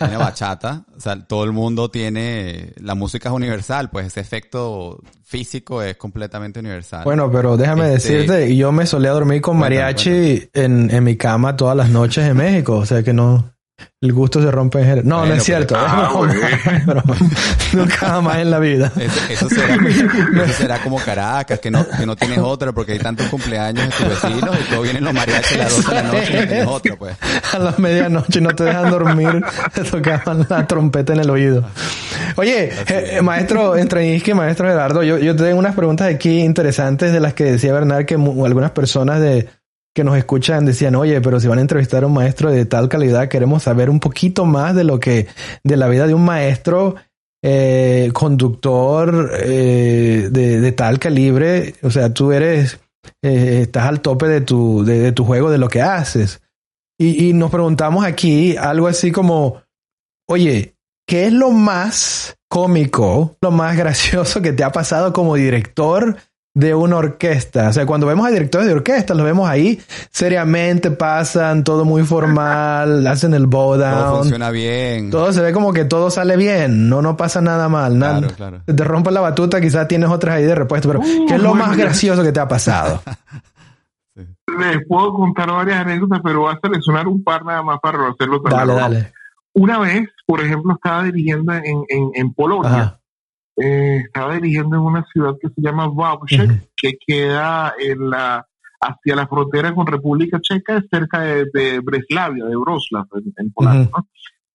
una 0.00 0.18
bachata. 0.18 0.84
O 0.96 1.00
sea, 1.00 1.22
todo 1.26 1.44
el 1.44 1.52
mundo 1.52 1.90
tiene, 1.90 2.72
la 2.80 2.94
música 2.94 3.28
es 3.28 3.34
universal, 3.34 3.90
pues 3.90 4.06
ese 4.06 4.20
efecto 4.20 5.02
físico 5.24 5.82
es 5.82 5.96
completamente 5.96 6.60
universal. 6.60 7.04
Bueno, 7.04 7.30
pero 7.30 7.56
déjame 7.56 7.94
este, 7.94 8.14
decirte, 8.14 8.56
yo 8.56 8.72
me 8.72 8.86
solía 8.86 9.10
dormir 9.10 9.40
con 9.42 9.58
mariachi 9.58 10.48
En, 10.54 10.90
en 10.90 11.04
mi 11.04 11.16
cama 11.16 11.56
todas 11.56 11.76
las 11.76 11.90
noches 11.90 12.26
en 12.26 12.36
México, 12.36 12.76
o 12.76 12.86
sea 12.86 13.02
que 13.02 13.12
no, 13.12 13.52
el 14.00 14.12
gusto 14.12 14.42
se 14.42 14.50
rompe 14.50 14.78
en 14.78 14.84
general. 14.84 15.06
No, 15.06 15.26
no 15.26 15.34
es 15.34 15.42
cierto. 15.42 15.74
Ah, 15.76 16.10
nunca 17.72 18.20
más 18.20 18.38
en 18.38 18.50
la 18.50 18.58
vida. 18.58 18.92
Eso, 19.28 19.48
será, 19.48 20.82
como 20.82 20.98
Caracas, 20.98 21.58
que 21.60 21.70
no, 21.70 21.86
que 21.86 22.06
no 22.06 22.16
tienes 22.16 22.38
otra 22.38 22.72
porque 22.72 22.92
hay 22.92 22.98
tantos 22.98 23.26
cumpleaños 23.26 23.86
de 23.86 23.90
tus 23.92 24.08
vecinos 24.08 24.56
y 24.58 24.70
todo 24.70 24.82
vienen 24.82 25.04
los 25.04 25.12
mariachis 25.12 25.52
a 25.52 25.58
las 25.58 25.76
12 25.76 25.88
de 25.88 25.94
la 25.94 26.02
noche 26.02 26.32
y 26.32 26.36
no 26.36 26.46
tienes 26.46 26.66
otra, 26.66 26.96
pues. 26.96 27.16
A 27.52 27.58
las 27.58 27.78
medianoche 27.78 28.40
no 28.40 28.50
te 28.50 28.64
dejan 28.64 28.90
dormir, 28.90 29.44
te 29.74 29.84
tocaban 29.84 30.46
la 30.48 30.66
trompeta 30.66 31.12
en 31.12 31.20
el 31.20 31.30
oído. 31.30 31.64
Oye, 32.36 32.72
eh, 32.88 33.20
maestro 33.22 33.76
Entrenisque, 33.76 34.34
maestro 34.34 34.68
Gerardo, 34.68 35.02
yo, 35.02 35.18
yo 35.18 35.36
tengo 35.36 35.58
unas 35.58 35.74
preguntas 35.74 36.08
aquí 36.08 36.40
interesantes 36.40 37.12
de 37.12 37.20
las 37.20 37.34
que 37.34 37.44
decía 37.44 37.72
Bernard 37.72 38.06
que 38.06 38.14
algunas 38.14 38.70
personas 38.70 39.20
de 39.20 39.48
que 39.94 40.04
nos 40.04 40.16
escuchan 40.16 40.64
decían, 40.64 40.94
oye, 40.94 41.20
pero 41.20 41.40
si 41.40 41.48
van 41.48 41.58
a 41.58 41.62
entrevistar 41.62 42.04
a 42.04 42.06
un 42.06 42.14
maestro 42.14 42.50
de 42.50 42.64
tal 42.64 42.88
calidad, 42.88 43.28
queremos 43.28 43.64
saber 43.64 43.90
un 43.90 44.00
poquito 44.00 44.44
más 44.44 44.74
de 44.74 44.84
lo 44.84 45.00
que, 45.00 45.26
de 45.64 45.76
la 45.76 45.88
vida 45.88 46.06
de 46.06 46.14
un 46.14 46.24
maestro 46.24 46.94
eh, 47.42 48.10
conductor 48.12 49.32
eh, 49.42 50.28
de, 50.30 50.72
tal 50.72 50.98
calibre. 50.98 51.74
O 51.82 51.90
sea, 51.90 52.12
tú 52.14 52.32
eres, 52.32 52.78
eh, 53.22 53.60
estás 53.62 53.86
al 53.86 54.00
tope 54.00 54.26
de 54.26 54.40
tu, 54.42 54.84
de, 54.84 55.12
tu 55.12 55.24
juego, 55.24 55.50
de 55.50 55.58
lo 55.58 55.68
que 55.68 55.82
haces. 55.82 56.40
Y, 56.98 57.28
y 57.28 57.32
nos 57.32 57.50
preguntamos 57.50 58.04
aquí 58.04 58.56
algo 58.56 58.86
así 58.86 59.10
como, 59.10 59.62
oye, 60.28 60.76
¿qué 61.06 61.26
es 61.26 61.32
lo 61.32 61.50
más 61.50 62.36
cómico, 62.48 63.36
lo 63.40 63.50
más 63.50 63.76
gracioso 63.76 64.42
que 64.42 64.52
te 64.52 64.62
ha 64.62 64.70
pasado 64.70 65.12
como 65.12 65.34
director 65.36 66.16
de 66.54 66.74
una 66.74 66.96
orquesta. 66.96 67.68
O 67.68 67.72
sea, 67.72 67.86
cuando 67.86 68.06
vemos 68.06 68.26
a 68.26 68.30
directores 68.30 68.66
de 68.66 68.74
orquesta, 68.74 69.14
los 69.14 69.24
vemos 69.24 69.48
ahí 69.48 69.80
seriamente, 70.10 70.90
pasan, 70.90 71.62
todo 71.64 71.84
muy 71.84 72.02
formal, 72.02 73.06
hacen 73.06 73.34
el 73.34 73.46
bow 73.46 73.76
down. 73.76 73.98
Todo 73.98 74.18
funciona 74.18 74.50
bien. 74.50 75.10
Todo 75.10 75.32
se 75.32 75.42
ve 75.42 75.52
como 75.52 75.72
que 75.72 75.84
todo 75.84 76.10
sale 76.10 76.36
bien, 76.36 76.88
no, 76.88 77.02
no 77.02 77.16
pasa 77.16 77.40
nada 77.40 77.68
mal. 77.68 77.96
Claro, 77.96 78.28
claro. 78.36 78.62
Te 78.64 78.84
rompe 78.84 79.10
la 79.10 79.20
batuta, 79.20 79.60
quizás 79.60 79.86
tienes 79.86 80.10
otras 80.10 80.36
ahí 80.36 80.44
de 80.44 80.54
repuesto, 80.54 80.88
pero 80.88 81.00
¿qué 81.00 81.34
es 81.34 81.42
lo 81.42 81.54
más 81.54 81.76
gracioso 81.76 82.22
que 82.22 82.32
te 82.32 82.40
ha 82.40 82.48
pasado? 82.48 83.02
Les 84.58 84.84
puedo 84.86 85.14
contar 85.14 85.50
varias 85.50 85.78
anécdotas, 85.80 86.20
pero 86.22 86.40
voy 86.40 86.54
a 86.54 86.58
seleccionar 86.60 87.06
un 87.06 87.22
par 87.22 87.44
nada 87.44 87.62
más 87.62 87.78
para 87.80 88.08
hacerlo 88.08 88.42
Dale, 88.50 88.74
dale. 88.74 89.12
Una 89.52 89.78
vez, 89.78 90.08
por 90.26 90.40
ejemplo, 90.40 90.74
estaba 90.74 91.04
dirigiendo 91.04 91.52
en, 91.54 91.84
en, 91.88 92.10
en 92.14 92.34
Polonia. 92.34 92.99
Eh, 93.62 94.04
estaba 94.06 94.34
dirigiendo 94.34 94.76
en 94.76 94.82
una 94.82 95.04
ciudad 95.12 95.34
que 95.40 95.48
se 95.48 95.60
llama 95.60 95.88
Wałbrzych, 95.88 96.70
que 96.76 96.94
queda 97.06 97.74
en 97.78 98.08
la 98.08 98.46
hacia 98.80 99.14
la 99.14 99.26
frontera 99.26 99.74
con 99.74 99.86
República 99.86 100.40
Checa, 100.40 100.82
cerca 100.90 101.20
de, 101.20 101.80
Breslavia, 101.80 102.46
de 102.46 102.56
Wrocław, 102.56 103.04
en, 103.36 103.52
Polonia. 103.52 103.90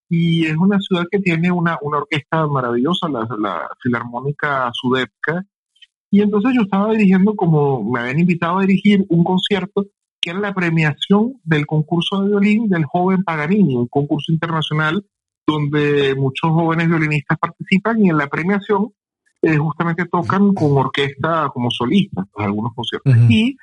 Y 0.09 0.45
es 0.45 0.57
una 0.57 0.79
ciudad 0.79 1.05
que 1.11 1.19
tiene 1.19 1.51
una, 1.51 1.77
una 1.81 1.99
orquesta 1.99 2.47
maravillosa, 2.47 3.07
la, 3.07 3.27
la 3.37 3.67
Filarmónica 3.81 4.71
Sudepka. 4.73 5.43
Y 6.09 6.21
entonces 6.21 6.53
yo 6.55 6.63
estaba 6.63 6.91
dirigiendo, 6.91 7.35
como 7.35 7.83
me 7.83 7.99
habían 7.99 8.19
invitado 8.19 8.57
a 8.57 8.61
dirigir 8.61 9.05
un 9.09 9.23
concierto, 9.23 9.85
que 10.19 10.31
era 10.31 10.39
la 10.39 10.53
premiación 10.53 11.33
del 11.43 11.67
concurso 11.67 12.21
de 12.21 12.29
violín 12.29 12.67
del 12.69 12.85
joven 12.85 13.23
Paganini, 13.23 13.75
un 13.75 13.87
concurso 13.87 14.31
internacional 14.31 15.05
donde 15.45 16.15
muchos 16.15 16.51
jóvenes 16.51 16.87
violinistas 16.87 17.37
participan 17.37 18.03
y 18.03 18.09
en 18.09 18.17
la 18.17 18.27
premiación 18.27 18.91
eh, 19.41 19.57
justamente 19.57 20.05
tocan 20.05 20.53
con 20.53 20.77
orquesta 20.77 21.49
como 21.53 21.69
solistas, 21.69 22.25
pues, 22.31 22.45
algunos 22.45 22.73
conciertos. 22.73 23.13
Y 23.29 23.55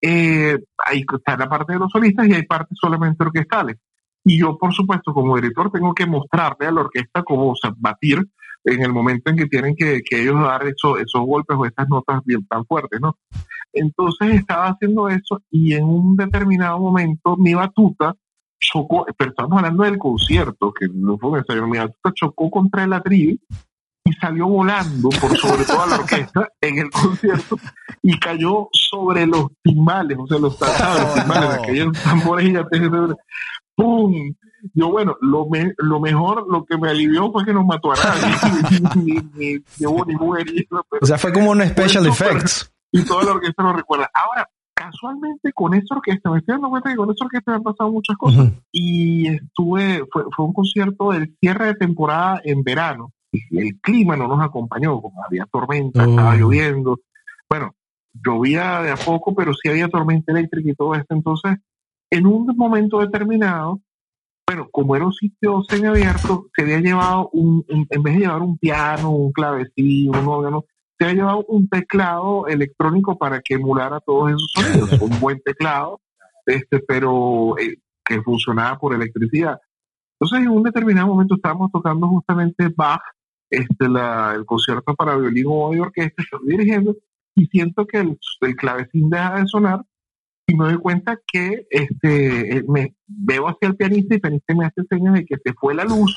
eh, 0.00 0.58
ahí 0.84 1.04
está 1.16 1.36
la 1.36 1.48
parte 1.48 1.72
de 1.72 1.78
los 1.78 1.90
solistas 1.90 2.28
y 2.28 2.34
hay 2.34 2.42
partes 2.42 2.76
solamente 2.80 3.24
orquestales. 3.24 3.76
Y 4.24 4.38
yo, 4.38 4.58
por 4.58 4.72
supuesto, 4.72 5.12
como 5.12 5.36
director, 5.36 5.70
tengo 5.70 5.94
que 5.94 6.06
mostrarle 6.06 6.66
a 6.66 6.72
la 6.72 6.82
orquesta 6.82 7.22
cómo 7.22 7.54
batir 7.78 8.18
en 8.64 8.82
el 8.82 8.92
momento 8.92 9.30
en 9.30 9.36
que 9.36 9.46
tienen 9.46 9.74
que, 9.74 10.02
que 10.02 10.22
ellos 10.22 10.40
dar 10.40 10.66
eso, 10.66 10.96
esos 10.98 11.22
golpes 11.22 11.56
o 11.58 11.66
estas 11.66 11.88
notas 11.88 12.20
bien 12.24 12.46
tan 12.46 12.64
fuertes, 12.66 13.00
¿no? 13.00 13.16
Entonces 13.72 14.34
estaba 14.34 14.68
haciendo 14.68 15.08
eso 15.08 15.42
y 15.50 15.74
en 15.74 15.84
un 15.84 16.16
determinado 16.16 16.78
momento 16.78 17.36
mi 17.36 17.54
batuta 17.54 18.14
chocó, 18.62 19.06
pero 19.16 19.30
estamos 19.30 19.58
hablando 19.58 19.82
del 19.84 19.98
concierto, 19.98 20.72
que 20.72 20.86
no 20.92 21.18
fue 21.18 21.30
un 21.30 21.38
ensayo, 21.38 21.66
mi 21.66 21.78
chocó 22.14 22.50
contra 22.50 22.84
el 22.84 22.92
atril 22.92 23.40
y 24.04 24.12
salió 24.14 24.48
volando 24.48 25.10
por 25.10 25.36
sobre 25.36 25.64
toda 25.64 25.86
la 25.86 25.96
orquesta 25.96 26.48
en 26.60 26.78
el 26.78 26.90
concierto 26.90 27.56
y 28.02 28.18
cayó 28.18 28.68
sobre 28.72 29.26
los 29.26 29.46
timbales, 29.62 30.18
o 30.18 30.26
sea, 30.26 30.38
los, 30.38 30.58
los 30.60 31.14
timbales, 31.14 31.50
aquellos 31.50 32.02
tambores 32.02 32.48
y 32.48 32.52
ya 32.52 32.66
¡pum! 33.74 34.34
Yo, 34.74 34.90
bueno, 34.90 35.16
lo, 35.20 35.48
lo 35.78 36.00
mejor, 36.00 36.46
lo 36.48 36.64
que 36.64 36.78
me 36.78 36.88
alivió 36.90 37.32
fue 37.32 37.44
que 37.44 37.52
nos 37.52 37.66
mató 37.66 37.90
a 37.90 37.96
nadie, 37.96 38.80
ni, 38.94 39.14
ni, 39.34 39.62
O 41.00 41.06
sea, 41.06 41.18
fue 41.18 41.32
como 41.32 41.50
un 41.50 41.66
special 41.66 42.06
effects. 42.06 42.72
Y 42.92 43.04
toda 43.04 43.24
la 43.24 43.32
orquesta 43.32 43.62
lo 43.64 43.72
recuerda. 43.72 44.08
Ahora, 44.14 44.48
casualmente 45.02 45.52
con 45.52 45.74
esa 45.74 45.96
orquesta, 45.96 46.30
me 46.30 46.38
estoy 46.38 46.54
dando 46.54 46.70
cuenta 46.70 46.90
que 46.90 46.96
con 46.96 47.10
esa 47.10 47.24
orquesta 47.24 47.50
me 47.50 47.56
han 47.56 47.62
pasado 47.62 47.90
muchas 47.90 48.16
cosas. 48.16 48.52
Y 48.70 49.26
estuve, 49.28 50.04
fue, 50.10 50.24
fue 50.34 50.46
un 50.46 50.52
concierto 50.52 51.10
del 51.10 51.36
cierre 51.40 51.66
de 51.66 51.74
temporada 51.74 52.40
en 52.44 52.62
verano. 52.62 53.12
Y 53.32 53.58
el 53.58 53.80
clima 53.80 54.16
no 54.16 54.28
nos 54.28 54.40
acompañó, 54.40 55.00
como 55.00 55.24
había 55.24 55.46
tormenta, 55.46 56.04
estaba 56.04 56.36
lloviendo. 56.36 57.00
Bueno, 57.48 57.74
llovía 58.24 58.82
de 58.82 58.90
a 58.90 58.96
poco, 58.96 59.34
pero 59.34 59.52
sí 59.54 59.68
había 59.68 59.88
tormenta 59.88 60.32
eléctrica 60.32 60.70
y 60.70 60.74
todo 60.74 60.94
esto. 60.94 61.14
Entonces, 61.14 61.56
en 62.10 62.26
un 62.26 62.46
momento 62.56 63.00
determinado, 63.00 63.80
bueno, 64.46 64.68
como 64.70 64.94
era 64.94 65.06
un 65.06 65.12
sitio 65.12 65.62
semiabierto, 65.68 66.46
se 66.54 66.62
había 66.62 66.80
llevado 66.80 67.30
un, 67.32 67.64
en 67.68 68.02
vez 68.02 68.14
de 68.14 68.20
llevar 68.20 68.42
un 68.42 68.58
piano, 68.58 69.10
un 69.10 69.32
clavecín, 69.32 70.14
un 70.14 70.28
órgano, 70.28 70.64
se 70.98 71.06
ha 71.06 71.12
llevado 71.12 71.44
un 71.48 71.68
teclado 71.68 72.46
electrónico 72.46 73.18
para 73.18 73.40
que 73.40 73.54
emulara 73.54 74.00
todos 74.00 74.30
esos 74.30 74.52
sonidos, 74.54 74.92
un 75.00 75.20
buen 75.20 75.40
teclado, 75.40 76.00
este, 76.46 76.80
pero 76.80 77.58
eh, 77.58 77.78
que 78.04 78.20
funcionaba 78.22 78.78
por 78.78 78.94
electricidad. 78.94 79.58
Entonces, 80.20 80.46
en 80.46 80.52
un 80.52 80.62
determinado 80.62 81.08
momento 81.08 81.34
estábamos 81.34 81.70
tocando 81.72 82.06
justamente 82.08 82.68
Bach, 82.74 83.02
este, 83.50 83.88
la, 83.88 84.32
el 84.34 84.46
concierto 84.46 84.94
para 84.94 85.16
violín 85.16 85.46
o 85.46 85.70
orquesta, 85.80 86.22
estoy 86.22 86.40
dirigiendo, 86.48 86.96
y 87.34 87.46
siento 87.46 87.86
que 87.86 87.98
el, 87.98 88.18
el, 88.40 88.56
clavecín 88.56 89.10
deja 89.10 89.40
de 89.40 89.46
sonar, 89.46 89.82
y 90.46 90.56
me 90.56 90.66
doy 90.66 90.78
cuenta 90.78 91.18
que 91.26 91.66
este 91.70 92.56
eh, 92.56 92.64
me 92.68 92.94
veo 93.06 93.48
hacia 93.48 93.68
el 93.68 93.76
pianista 93.76 94.14
y 94.14 94.16
el 94.16 94.20
pianista 94.20 94.54
me 94.54 94.66
hace 94.66 94.82
señas 94.88 95.14
de 95.14 95.24
que 95.24 95.36
se 95.36 95.52
fue 95.54 95.74
la 95.74 95.84
luz 95.84 96.14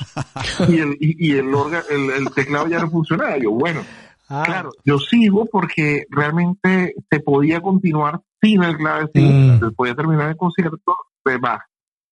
y 0.68 0.78
el, 0.78 0.96
y, 1.00 1.32
el, 1.32 1.46
el, 1.48 2.30
teclado 2.34 2.66
ya 2.68 2.80
no 2.80 2.90
funcionaba. 2.90 3.38
Yo, 3.38 3.52
bueno, 3.52 3.82
ah. 4.28 4.42
claro, 4.44 4.70
yo 4.84 4.98
sigo 4.98 5.46
porque 5.46 6.04
realmente 6.10 6.94
se 7.10 7.20
podía 7.20 7.60
continuar 7.60 8.20
sin 8.40 8.62
el 8.62 8.76
clavecín, 8.76 9.56
mm. 9.56 9.60
se 9.60 9.70
podía 9.72 9.94
terminar 9.94 10.30
el 10.30 10.36
concierto 10.36 10.96
de 11.24 11.38
Bach. 11.38 11.62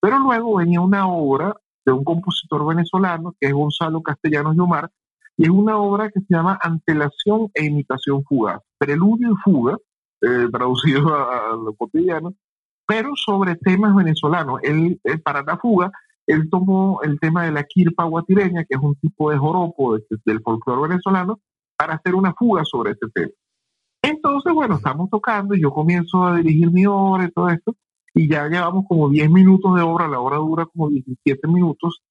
Pero 0.01 0.19
luego 0.19 0.57
venía 0.57 0.81
una 0.81 1.07
obra 1.07 1.55
de 1.85 1.93
un 1.93 2.05
compositor 2.05 2.67
venezolano 2.67 3.35
que 3.41 3.49
es 3.49 3.53
Gonzalo 3.53 4.03
Castellanos 4.03 4.57
Yomar, 4.57 4.91
y 5.37 5.45
es 5.45 5.51
una 5.51 5.79
obra 5.79 6.11
que 6.11 6.21
se 6.21 6.27
llama 6.29 6.59
Antelación 6.63 7.51
e 7.55 7.65
Imitación 7.65 8.23
Fugaz, 8.25 8.61
Preludio 8.79 9.33
y 9.33 9.37
Fuga, 9.43 9.77
eh, 10.21 10.49
traducido 10.53 11.15
a, 11.15 11.57
lo 11.57 11.75
cotidiano, 11.75 12.35
pero 12.87 13.11
sobre 13.17 13.57
temas 13.57 13.95
venezolanos. 13.95 14.61
Él, 14.63 15.01
para 15.25 15.43
la 15.43 15.57
fuga, 15.57 15.91
él 16.27 16.49
tomó 16.51 17.01
el 17.03 17.19
tema 17.19 17.45
de 17.45 17.53
la 17.53 17.65
kirpa 17.65 18.05
guatireña, 18.05 18.65
que 18.65 18.77
es 18.77 18.81
un 18.81 18.95
tipo 18.97 19.31
de 19.31 19.39
joropo 19.39 19.99
del 19.99 20.41
folclore 20.43 20.89
venezolano, 20.89 21.41
para 21.77 21.95
hacer 21.95 22.15
una 22.15 22.35
fuga 22.35 22.65
sobre 22.65 22.93
ese 22.93 23.09
tema. 23.13 23.33
Entonces, 24.03 24.53
bueno, 24.53 24.77
estamos 24.77 25.09
tocando 25.11 25.55
y 25.55 25.63
yo 25.63 25.71
comienzo 25.71 26.25
a 26.25 26.37
dirigir 26.37 26.71
mi 26.71 26.85
obra 26.87 27.25
y 27.25 27.31
todo 27.31 27.49
esto, 27.49 27.75
y 28.15 28.29
ya 28.29 28.47
llevamos 28.49 28.85
como 28.87 29.09
10 29.09 29.31
minutos 29.31 29.75
de 29.75 29.83
obra, 29.83 30.09
la 30.09 30.21
obra 30.21 30.37
dura 30.37 30.67
como 30.67 30.91
17 30.91 31.49
minutos, 31.49 32.03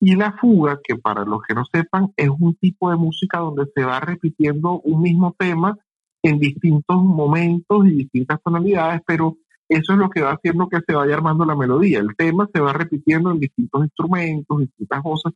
y 0.00 0.16
la 0.16 0.32
fuga, 0.32 0.80
que 0.82 0.96
para 0.96 1.24
los 1.24 1.42
que 1.42 1.54
no 1.54 1.64
sepan, 1.64 2.12
es 2.16 2.28
un 2.28 2.54
tipo 2.56 2.90
de 2.90 2.96
música 2.96 3.38
donde 3.38 3.66
se 3.74 3.84
va 3.84 4.00
repitiendo 4.00 4.80
un 4.80 5.02
mismo 5.02 5.34
tema 5.38 5.78
en 6.22 6.38
distintos 6.38 7.02
momentos 7.02 7.86
y 7.86 7.90
distintas 7.90 8.42
tonalidades, 8.42 9.02
pero 9.06 9.36
eso 9.68 9.92
es 9.92 9.98
lo 9.98 10.10
que 10.10 10.22
va 10.22 10.32
haciendo 10.32 10.68
que 10.68 10.80
se 10.86 10.94
vaya 10.94 11.14
armando 11.14 11.44
la 11.44 11.56
melodía. 11.56 12.00
El 12.00 12.16
tema 12.16 12.48
se 12.52 12.60
va 12.60 12.72
repitiendo 12.72 13.30
en 13.30 13.40
distintos 13.40 13.84
instrumentos, 13.84 14.60
distintas 14.60 15.02
cosas. 15.02 15.32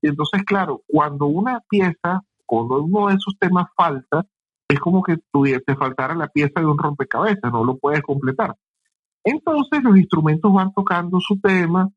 Y 0.00 0.08
entonces, 0.08 0.42
claro, 0.44 0.82
cuando 0.86 1.26
una 1.26 1.60
pieza, 1.68 2.22
cuando 2.52 2.82
uno 2.82 3.08
de 3.08 3.14
esos 3.14 3.34
temas 3.38 3.64
falta, 3.74 4.26
es 4.68 4.78
como 4.78 5.02
que 5.02 5.16
tuviese 5.32 5.74
faltara 5.74 6.14
la 6.14 6.28
pieza 6.28 6.60
de 6.60 6.66
un 6.66 6.76
rompecabezas, 6.76 7.50
no 7.50 7.64
lo 7.64 7.78
puedes 7.78 8.02
completar. 8.02 8.54
Entonces 9.24 9.82
los 9.82 9.96
instrumentos 9.96 10.52
van 10.52 10.70
tocando 10.74 11.18
su 11.18 11.40
tema 11.40 11.88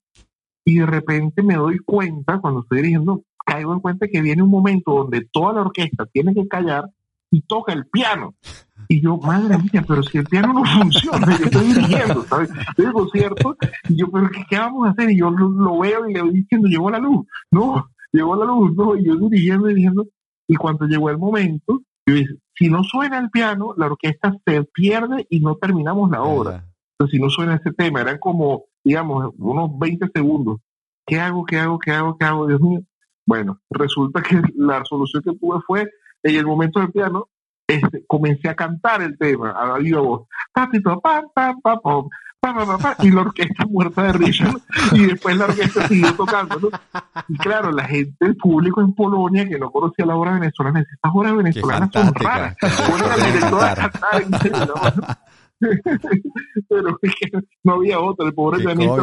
y 0.64 0.78
de 0.78 0.86
repente 0.86 1.44
me 1.44 1.56
doy 1.56 1.80
cuenta, 1.80 2.40
cuando 2.40 2.62
estoy 2.62 2.78
dirigiendo, 2.78 3.24
caigo 3.46 3.74
en 3.74 3.82
cuenta 3.82 4.08
que 4.08 4.22
viene 4.22 4.44
un 4.44 4.50
momento 4.50 4.94
donde 4.94 5.28
toda 5.30 5.52
la 5.52 5.62
orquesta 5.62 6.06
tiene 6.06 6.34
que 6.34 6.48
callar 6.48 6.90
y 7.32 7.42
toca 7.42 7.74
el 7.74 7.88
piano. 7.88 8.34
Y 8.88 9.02
yo, 9.02 9.18
madre 9.18 9.58
mía, 9.58 9.84
pero 9.86 10.04
si 10.04 10.20
el 10.20 10.26
piano 10.26 10.54
no 10.54 10.64
funciona, 10.64 11.38
yo 11.38 11.46
estoy 11.48 11.68
dirigiendo, 11.68 12.24
¿sabes? 12.24 12.50
Estoy 12.70 12.86
en 12.86 12.94
concierto, 12.94 13.58
y 13.90 13.98
yo, 13.98 14.10
pero 14.10 14.30
¿qué, 14.50 14.58
vamos 14.58 14.88
a 14.88 14.92
hacer? 14.92 15.12
Y 15.12 15.20
yo 15.20 15.32
lo, 15.32 15.80
veo 15.80 16.08
y 16.08 16.14
le 16.14 16.22
voy 16.22 16.32
diciendo, 16.32 16.70
llegó 16.70 16.90
la 16.90 17.00
luz, 17.00 17.28
no, 17.52 17.90
llegó 18.14 18.38
la 18.38 18.46
luz, 18.46 18.74
no, 18.74 18.96
y 18.96 19.04
yo 19.04 19.16
dirigiendo, 19.18 19.68
dirigiendo, 19.68 20.08
y 20.48 20.56
cuando 20.56 20.86
llegó 20.86 21.10
el 21.10 21.18
momento, 21.18 21.82
yo 22.06 22.16
dije, 22.16 22.36
si 22.56 22.70
no 22.70 22.84
suena 22.84 23.20
el 23.20 23.30
piano, 23.30 23.74
la 23.78 23.88
orquesta 23.88 24.34
se 24.46 24.64
pierde 24.64 25.26
y 25.30 25.40
no 25.40 25.56
terminamos 25.56 26.10
la 26.12 26.22
obra. 26.22 26.64
Entonces, 26.94 27.12
si 27.12 27.20
no 27.20 27.30
suena 27.30 27.56
ese 27.56 27.74
tema, 27.74 28.02
eran 28.02 28.20
como, 28.20 28.66
digamos, 28.84 29.34
unos 29.38 29.78
20 29.78 30.08
segundos. 30.14 30.60
¿Qué 31.06 31.20
hago, 31.20 31.46
qué 31.46 31.60
hago, 31.60 31.80
qué 31.80 31.92
hago, 31.92 32.18
qué 32.18 32.26
hago, 32.26 32.48
Dios 32.48 32.62
mío? 32.62 32.82
Bueno, 33.26 33.60
resulta 33.70 34.22
que 34.22 34.40
la 34.56 34.84
solución 34.86 35.24
que 35.24 35.36
tuve 35.36 35.60
fue 35.66 35.90
en 36.24 36.36
el 36.36 36.46
momento 36.46 36.80
del 36.80 36.92
piano, 36.92 37.28
este, 37.68 38.06
comencé 38.06 38.48
a 38.50 38.56
cantar 38.56 39.02
el 39.02 39.18
tema 39.18 39.52
a 39.52 39.68
la 39.68 39.78
viva 39.80 40.02
voz. 40.02 40.28
Y 43.00 43.12
la 43.12 43.22
orquesta 43.22 43.66
muerta 43.66 44.04
de 44.04 44.14
risa, 44.14 44.54
y 44.92 45.06
después 45.08 45.36
la 45.38 45.46
orquesta 45.46 45.88
siguió 45.88 46.14
tocando. 46.16 46.70
Y 47.28 47.38
claro, 47.38 47.72
la 47.72 47.86
gente, 47.86 48.26
el 48.26 48.36
público 48.36 48.82
en 48.82 48.94
Polonia 48.94 49.48
que 49.48 49.58
no 49.58 49.72
conocía 49.72 50.06
la 50.06 50.16
obra 50.16 50.34
venezolana, 50.34 50.82
estas 50.82 51.12
obras 51.14 51.36
venezolanas 51.36 51.90
son 51.92 52.14
raras. 52.14 52.56
Pero 56.70 57.00
es 57.02 57.16
que 57.16 57.32
no 57.64 57.74
había 57.74 58.00
otra, 58.00 58.28
el 58.28 58.34
pobre 58.34 58.60
pianista. 58.60 59.02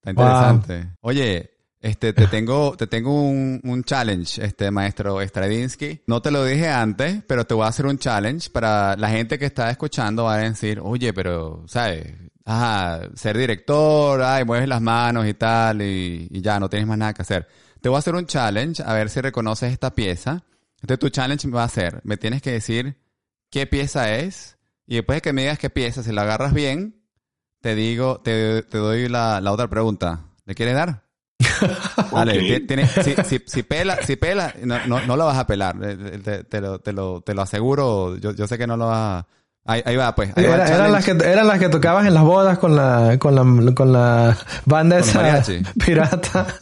Está 0.00 0.10
interesante. 0.10 0.88
Oye, 1.00 1.50
este, 1.80 2.12
te 2.12 2.26
tengo, 2.26 2.76
te 2.76 2.86
tengo 2.86 3.12
un, 3.12 3.60
un, 3.64 3.84
challenge, 3.84 4.44
este 4.44 4.70
maestro 4.70 5.20
Stradinsky. 5.20 6.02
No 6.06 6.20
te 6.22 6.30
lo 6.30 6.44
dije 6.44 6.68
antes, 6.68 7.22
pero 7.26 7.44
te 7.44 7.54
voy 7.54 7.64
a 7.64 7.68
hacer 7.68 7.86
un 7.86 7.98
challenge 7.98 8.50
para 8.50 8.96
la 8.96 9.08
gente 9.08 9.38
que 9.38 9.46
está 9.46 9.70
escuchando 9.70 10.24
va 10.24 10.34
a 10.34 10.38
decir, 10.38 10.80
oye, 10.82 11.12
pero, 11.12 11.64
¿sabes? 11.66 12.14
Ajá, 12.44 13.08
ser 13.14 13.38
director, 13.38 14.20
ay, 14.22 14.44
mueves 14.44 14.68
las 14.68 14.80
manos 14.80 15.26
y 15.26 15.34
tal, 15.34 15.82
y, 15.82 16.28
y 16.30 16.40
ya, 16.40 16.58
no 16.58 16.68
tienes 16.68 16.88
más 16.88 16.98
nada 16.98 17.14
que 17.14 17.22
hacer. 17.22 17.46
Te 17.80 17.88
voy 17.88 17.96
a 17.96 17.98
hacer 18.00 18.14
un 18.14 18.26
challenge, 18.26 18.82
a 18.84 18.92
ver 18.94 19.10
si 19.10 19.20
reconoces 19.20 19.72
esta 19.72 19.94
pieza. 19.94 20.44
Entonces 20.80 20.98
tu 20.98 21.08
challenge 21.08 21.46
me 21.46 21.54
va 21.54 21.64
a 21.64 21.68
ser, 21.68 22.00
me 22.04 22.16
tienes 22.16 22.42
que 22.42 22.52
decir 22.52 22.98
qué 23.50 23.66
pieza 23.66 24.14
es, 24.14 24.58
y 24.86 24.96
después 24.96 25.18
de 25.18 25.22
que 25.22 25.32
me 25.32 25.42
digas 25.42 25.58
qué 25.58 25.70
pieza, 25.70 26.02
si 26.02 26.12
la 26.12 26.22
agarras 26.22 26.52
bien, 26.52 27.02
te 27.60 27.76
digo, 27.76 28.20
te, 28.20 28.62
te 28.62 28.78
doy 28.78 29.08
la, 29.08 29.40
la 29.40 29.52
otra 29.52 29.68
pregunta. 29.68 30.24
¿Le 30.44 30.54
quieres 30.54 30.74
dar? 30.74 31.04
Vale, 32.12 32.40
si, 33.04 33.14
si, 33.24 33.40
si, 33.46 33.62
pela, 33.62 34.02
si 34.02 34.16
pela, 34.16 34.54
no, 34.64 34.84
no, 34.86 35.06
no 35.06 35.16
lo 35.16 35.26
vas 35.26 35.38
a 35.38 35.46
pelar. 35.46 35.76
Eh, 35.82 36.20
te, 36.22 36.44
te, 36.44 36.60
lo, 36.60 36.80
te, 36.80 36.92
lo, 36.92 37.20
te 37.20 37.34
lo 37.34 37.42
aseguro. 37.42 38.16
Yo, 38.16 38.32
yo 38.32 38.46
sé 38.46 38.58
que 38.58 38.66
no 38.66 38.76
lo 38.76 38.86
vas 38.86 39.24
a... 39.24 39.26
Ahí, 39.64 39.80
ahí 39.84 39.96
va, 39.96 40.12
pues. 40.14 40.32
Ahí 40.36 40.44
Era, 40.44 40.66
eran, 40.66 40.90
las 40.90 41.04
que, 41.04 41.12
eran 41.12 41.46
las 41.46 41.58
que 41.60 41.68
tocabas 41.68 42.04
en 42.06 42.14
las 42.14 42.24
bodas 42.24 42.58
con 42.58 42.74
la, 42.74 43.16
con 43.18 43.34
la, 43.34 43.74
con 43.74 43.92
la 43.92 44.36
banda 44.64 44.98
esa 44.98 45.40
pirata. 45.84 46.46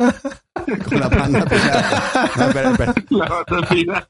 con 0.88 1.00
la 1.00 1.08
banda 1.08 1.44
pirata. 1.46 2.30
No, 2.36 2.44
espera, 2.44 2.70
espera. 2.70 2.94
La 3.10 3.26
banda 3.26 3.68
pirata. 3.68 4.06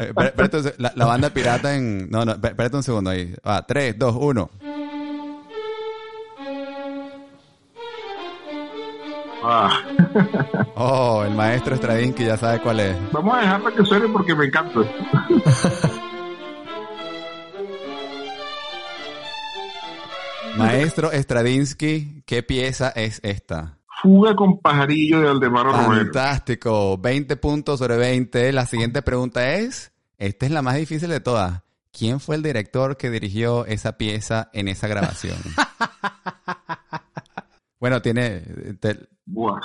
Eh, 0.00 0.12
espera, 0.16 0.74
la, 0.78 0.92
la, 0.96 1.04
banda 1.06 1.30
pirata 1.30 1.74
en... 1.74 2.10
No, 2.10 2.24
no, 2.24 2.32
espérate 2.32 2.76
un 2.76 2.82
segundo 2.82 3.10
ahí. 3.10 3.32
Va, 3.46 3.64
3, 3.64 3.96
2, 3.96 4.16
1. 4.18 4.50
Ah. 9.44 9.80
oh, 10.74 11.24
el 11.24 11.34
maestro 11.34 11.76
Stradinsky 11.76 12.24
ya 12.24 12.36
sabe 12.36 12.60
cuál 12.60 12.80
es. 12.80 12.96
Vamos 13.12 13.36
a 13.36 13.40
dejarla 13.40 13.70
que 13.70 13.84
suene 13.84 14.08
porque 14.08 14.34
me 14.34 14.46
encanta. 14.46 14.80
Maestro 20.58 21.10
Stradinsky, 21.12 22.22
¿qué 22.26 22.42
pieza 22.42 22.90
es 22.90 23.20
esta? 23.22 23.78
Fuga 24.02 24.36
con 24.36 24.60
pajarillo 24.60 25.20
de 25.20 25.28
Aldemaro 25.28 25.72
Romero. 25.72 26.04
Fantástico, 26.04 26.98
20 26.98 27.36
puntos 27.36 27.80
sobre 27.80 27.96
20. 27.96 28.52
La 28.52 28.66
siguiente 28.66 29.02
pregunta 29.02 29.54
es, 29.54 29.92
esta 30.18 30.46
es 30.46 30.52
la 30.52 30.62
más 30.62 30.76
difícil 30.76 31.08
de 31.08 31.20
todas. 31.20 31.62
¿Quién 31.90 32.20
fue 32.20 32.36
el 32.36 32.42
director 32.42 32.96
que 32.96 33.10
dirigió 33.10 33.66
esa 33.66 33.96
pieza 33.96 34.50
en 34.52 34.68
esa 34.68 34.86
grabación? 34.86 35.38
bueno, 37.80 38.00
tiene... 38.00 38.42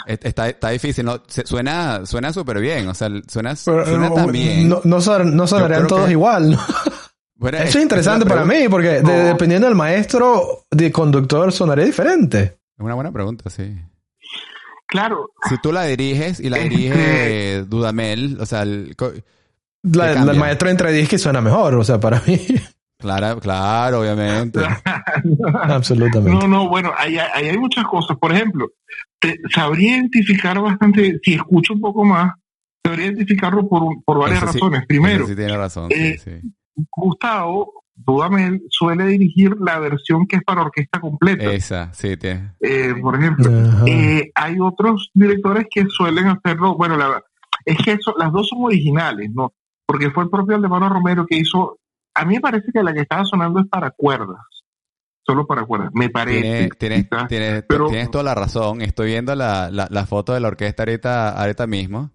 Está, 0.08 0.50
está 0.50 0.70
difícil, 0.70 1.06
¿no? 1.06 1.22
Suena 1.28 2.06
suena 2.06 2.34
súper 2.34 2.60
bien, 2.60 2.88
o 2.90 2.94
sea, 2.94 3.10
suena, 3.28 3.56
suena 3.56 4.14
tan 4.14 4.32
bien. 4.32 4.68
No, 4.68 4.82
no, 4.84 5.00
sonarían 5.00 5.88
todos 5.88 6.12
igual, 6.12 6.58
Eso 7.40 7.78
es 7.78 7.84
interesante 7.84 8.26
para 8.26 8.46
mí, 8.46 8.68
porque 8.70 9.02
dependiendo 9.02 9.68
del 9.68 9.76
maestro 9.76 10.66
de 10.72 10.92
conductor 10.92 11.52
sonaría 11.52 11.86
diferente. 11.86 12.58
Es 12.78 12.80
una 12.80 12.96
buena 12.96 13.12
pregunta, 13.12 13.50
sí. 13.50 13.76
Claro. 14.88 15.32
Si 15.50 15.58
tú 15.62 15.72
la 15.72 15.86
diriges 15.86 16.40
y 16.40 16.50
la 16.50 16.60
dirige 16.60 17.64
Dudamel, 17.68 18.38
o 18.40 18.46
sea, 18.46 18.62
el, 18.62 18.96
el 19.84 20.38
maestro 20.38 20.70
entre 20.70 20.92
discos 20.92 21.22
suena 21.22 21.42
mejor, 21.42 21.76
o 21.76 21.84
sea, 21.84 22.00
para 22.00 22.22
mí. 22.28 22.40
Claro, 23.04 23.40
claro, 23.40 24.00
obviamente. 24.00 24.60
Absolutamente. 25.64 26.40
No, 26.40 26.48
no, 26.48 26.70
bueno, 26.70 26.94
ahí, 26.98 27.18
hay 27.18 27.58
muchas 27.58 27.86
cosas. 27.86 28.18
Por 28.18 28.32
ejemplo, 28.32 28.70
sabría 29.54 29.98
identificar 29.98 30.60
bastante, 30.62 31.20
si 31.22 31.34
escucho 31.34 31.74
un 31.74 31.82
poco 31.82 32.06
más, 32.06 32.34
sabría 32.86 33.08
identificarlo 33.08 33.68
por, 33.68 34.02
por 34.06 34.20
varias 34.20 34.42
razones. 34.42 34.86
Primero, 34.88 35.28
sí 35.28 35.36
tiene 35.36 35.58
razón, 35.58 35.90
eh, 35.92 36.18
Gustavo 36.76 37.84
Dudamel 37.96 38.64
suele 38.70 39.06
dirigir 39.06 39.56
la 39.60 39.80
versión 39.80 40.26
que 40.28 40.38
es 40.38 40.44
para 40.44 40.62
orquesta 40.62 41.00
completa. 41.00 41.52
Esa, 41.52 41.94
sí, 41.94 42.18
tiene. 42.18 42.54
Eh, 42.60 42.94
por 43.02 43.16
ejemplo, 43.16 43.52
eh, 43.86 44.32
hay 44.34 44.60
otros 44.60 45.12
directores 45.14 45.68
que 45.70 45.86
suelen 45.88 46.28
hacerlo, 46.28 46.76
bueno, 46.76 46.98
la, 46.98 47.22
es 47.66 47.78
que 47.78 47.94
eso, 47.94 48.16
las 48.18 48.32
dos 48.32 48.48
son 48.50 48.64
originales, 48.64 49.30
¿no? 49.34 49.54
Porque 49.86 50.10
fue 50.12 50.24
el 50.24 50.30
propio 50.30 50.56
Aldemaro 50.56 50.90
Romero 50.90 51.26
que 51.28 51.38
hizo 51.38 51.78
a 52.14 52.26
mí 52.26 52.36
me 52.36 52.42
parece 52.42 52.72
que 52.72 52.84
la 52.84 52.94
que 52.94 53.02
estaba 53.02 53.26
sonando 53.26 53.60
es 53.60 53.68
para 53.68 53.92
cuerdas. 53.92 54.42
Solo 55.26 55.48
para 55.48 55.66
cuerdas, 55.66 55.90
me 55.94 56.10
parece. 56.10 56.70
Tienes, 56.78 57.08
tienes, 57.30 57.66
tienes, 57.66 58.12
toda 58.12 58.26
la 58.26 58.36
razón. 58.36 58.82
Estoy 58.82 59.08
viendo 59.08 59.34
la, 59.36 59.70
la, 59.72 60.06
foto 60.06 60.34
de 60.34 60.42
la 60.42 60.50
orquesta 60.50 60.84
ahorita, 60.84 61.30
ahorita 61.30 61.66
mismo. 61.66 62.12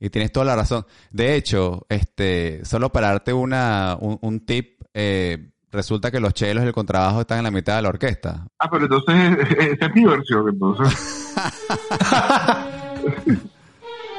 Y 0.00 0.08
tienes 0.08 0.32
toda 0.32 0.46
la 0.46 0.56
razón. 0.56 0.86
De 1.10 1.36
hecho, 1.36 1.86
este, 1.88 2.64
solo 2.64 2.90
para 2.90 3.08
darte 3.08 3.34
una, 3.34 3.96
un, 4.00 4.40
tip, 4.46 4.80
eh, 4.94 5.50
resulta 5.70 6.10
que 6.10 6.20
los 6.20 6.32
chelos 6.32 6.64
y 6.64 6.66
el 6.66 6.72
contrabajo 6.72 7.20
están 7.20 7.38
en 7.38 7.44
la 7.44 7.50
mitad 7.50 7.76
de 7.76 7.82
la 7.82 7.90
orquesta. 7.90 8.46
Ah, 8.58 8.70
pero 8.70 8.84
entonces 8.84 9.38
esa 9.58 9.86
es 9.86 9.94
mi 9.94 10.04
versión, 10.06 10.48
entonces. 10.48 11.34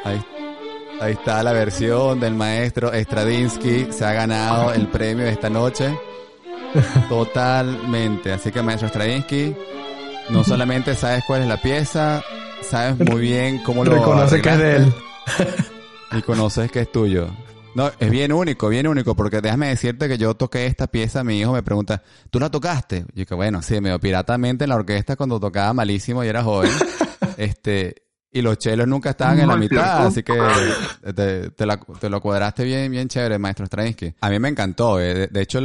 Ahí, 0.03 0.19
ahí 0.99 1.13
está 1.13 1.43
la 1.43 1.53
versión 1.53 2.19
del 2.19 2.33
maestro 2.33 2.91
Stradinsky. 2.91 3.91
Se 3.91 4.03
ha 4.03 4.13
ganado 4.13 4.73
el 4.73 4.87
premio 4.87 5.25
de 5.25 5.31
esta 5.31 5.47
noche. 5.47 5.95
Totalmente. 7.07 8.31
Así 8.31 8.51
que 8.51 8.63
maestro 8.63 8.89
Stradinsky, 8.89 9.55
no 10.29 10.43
solamente 10.43 10.95
sabes 10.95 11.23
cuál 11.27 11.41
es 11.43 11.47
la 11.47 11.57
pieza, 11.61 12.23
sabes 12.61 12.97
muy 12.97 13.21
bien 13.21 13.61
cómo 13.63 13.83
lo 13.85 13.91
Reconoce 13.91 14.41
que 14.41 14.49
es 14.49 14.57
de 14.57 14.75
él. 14.77 14.93
y 16.11 16.21
conoces 16.21 16.71
que 16.71 16.81
es 16.81 16.91
tuyo. 16.91 17.27
No, 17.73 17.89
es 17.99 18.09
bien 18.11 18.33
único, 18.33 18.67
bien 18.67 18.85
único, 18.85 19.15
porque 19.15 19.39
déjame 19.39 19.69
decirte 19.69 20.09
que 20.09 20.17
yo 20.17 20.33
toqué 20.33 20.65
esta 20.65 20.87
pieza, 20.87 21.23
mi 21.23 21.39
hijo 21.39 21.53
me 21.53 21.63
pregunta, 21.63 22.03
¿tú 22.29 22.37
la 22.37 22.51
tocaste? 22.51 23.05
Y 23.15 23.25
que 23.25 23.33
bueno, 23.33 23.61
sí, 23.61 23.79
medio 23.79 23.97
piratamente 23.97 24.65
en 24.65 24.71
la 24.71 24.75
orquesta 24.75 25.15
cuando 25.15 25.39
tocaba 25.39 25.71
malísimo 25.73 26.21
y 26.23 26.27
era 26.27 26.43
joven. 26.43 26.69
este, 27.37 27.95
y 28.29 28.41
los 28.41 28.57
chelos 28.57 28.87
nunca 28.89 29.11
estaban 29.11 29.39
en 29.39 29.47
la 29.47 29.55
mitad, 29.55 30.05
así 30.07 30.21
que 30.21 30.33
te, 31.15 31.49
te 31.51 31.65
la- 31.65 31.77
te 31.79 32.09
lo 32.09 32.19
cuadraste 32.21 32.65
bien, 32.65 32.91
bien 32.91 33.07
chévere, 33.07 33.37
maestro 33.39 33.65
Stravinsky. 33.65 34.15
A 34.19 34.29
mí 34.29 34.37
me 34.39 34.49
encantó, 34.49 34.99
eh. 34.99 35.13
de, 35.13 35.27
de 35.27 35.41
hecho 35.41 35.61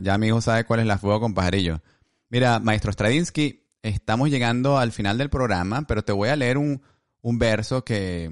ya 0.00 0.16
mi 0.16 0.28
hijo 0.28 0.40
sabe 0.40 0.64
cuál 0.64 0.80
es 0.80 0.86
la 0.86 0.96
fuego 0.96 1.20
con 1.20 1.34
pajarillo. 1.34 1.82
Mira, 2.30 2.58
maestro 2.58 2.90
Stravinsky, 2.90 3.66
estamos 3.82 4.30
llegando 4.30 4.78
al 4.78 4.92
final 4.92 5.18
del 5.18 5.28
programa, 5.28 5.82
pero 5.86 6.02
te 6.04 6.12
voy 6.12 6.30
a 6.30 6.36
leer 6.36 6.56
un, 6.56 6.80
un 7.20 7.38
verso 7.38 7.84
que 7.84 8.30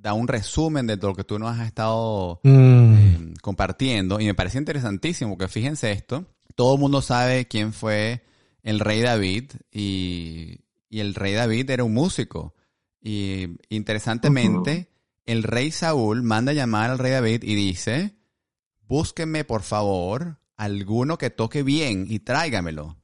da 0.00 0.14
un 0.14 0.28
resumen 0.28 0.86
de 0.86 0.96
lo 0.96 1.14
que 1.14 1.24
tú 1.24 1.38
nos 1.38 1.58
has 1.58 1.66
estado 1.66 2.40
Mm. 2.44 2.94
eh, 2.94 3.34
compartiendo 3.42 4.18
y 4.20 4.26
me 4.26 4.34
parece 4.34 4.58
interesantísimo 4.58 5.36
porque 5.36 5.48
fíjense 5.48 5.92
esto, 5.92 6.26
todo 6.54 6.74
el 6.74 6.80
mundo 6.80 7.02
sabe 7.02 7.46
quién 7.48 7.72
fue 7.72 8.22
el 8.62 8.80
rey 8.80 9.00
David 9.00 9.52
y, 9.70 10.60
y 10.88 11.00
el 11.00 11.14
rey 11.14 11.34
David 11.34 11.68
era 11.70 11.84
un 11.84 11.92
músico 11.94 12.54
y 13.02 13.56
interesantemente 13.68 14.88
el 15.26 15.42
rey 15.42 15.70
Saúl 15.70 16.22
manda 16.22 16.52
llamar 16.52 16.90
al 16.90 16.98
rey 16.98 17.12
David 17.12 17.42
y 17.44 17.54
dice, 17.54 18.14
búsquenme 18.88 19.44
por 19.44 19.62
favor 19.62 20.38
alguno 20.56 21.16
que 21.18 21.30
toque 21.30 21.62
bien 21.62 22.06
y 22.08 22.18
tráigamelo. 22.20 22.96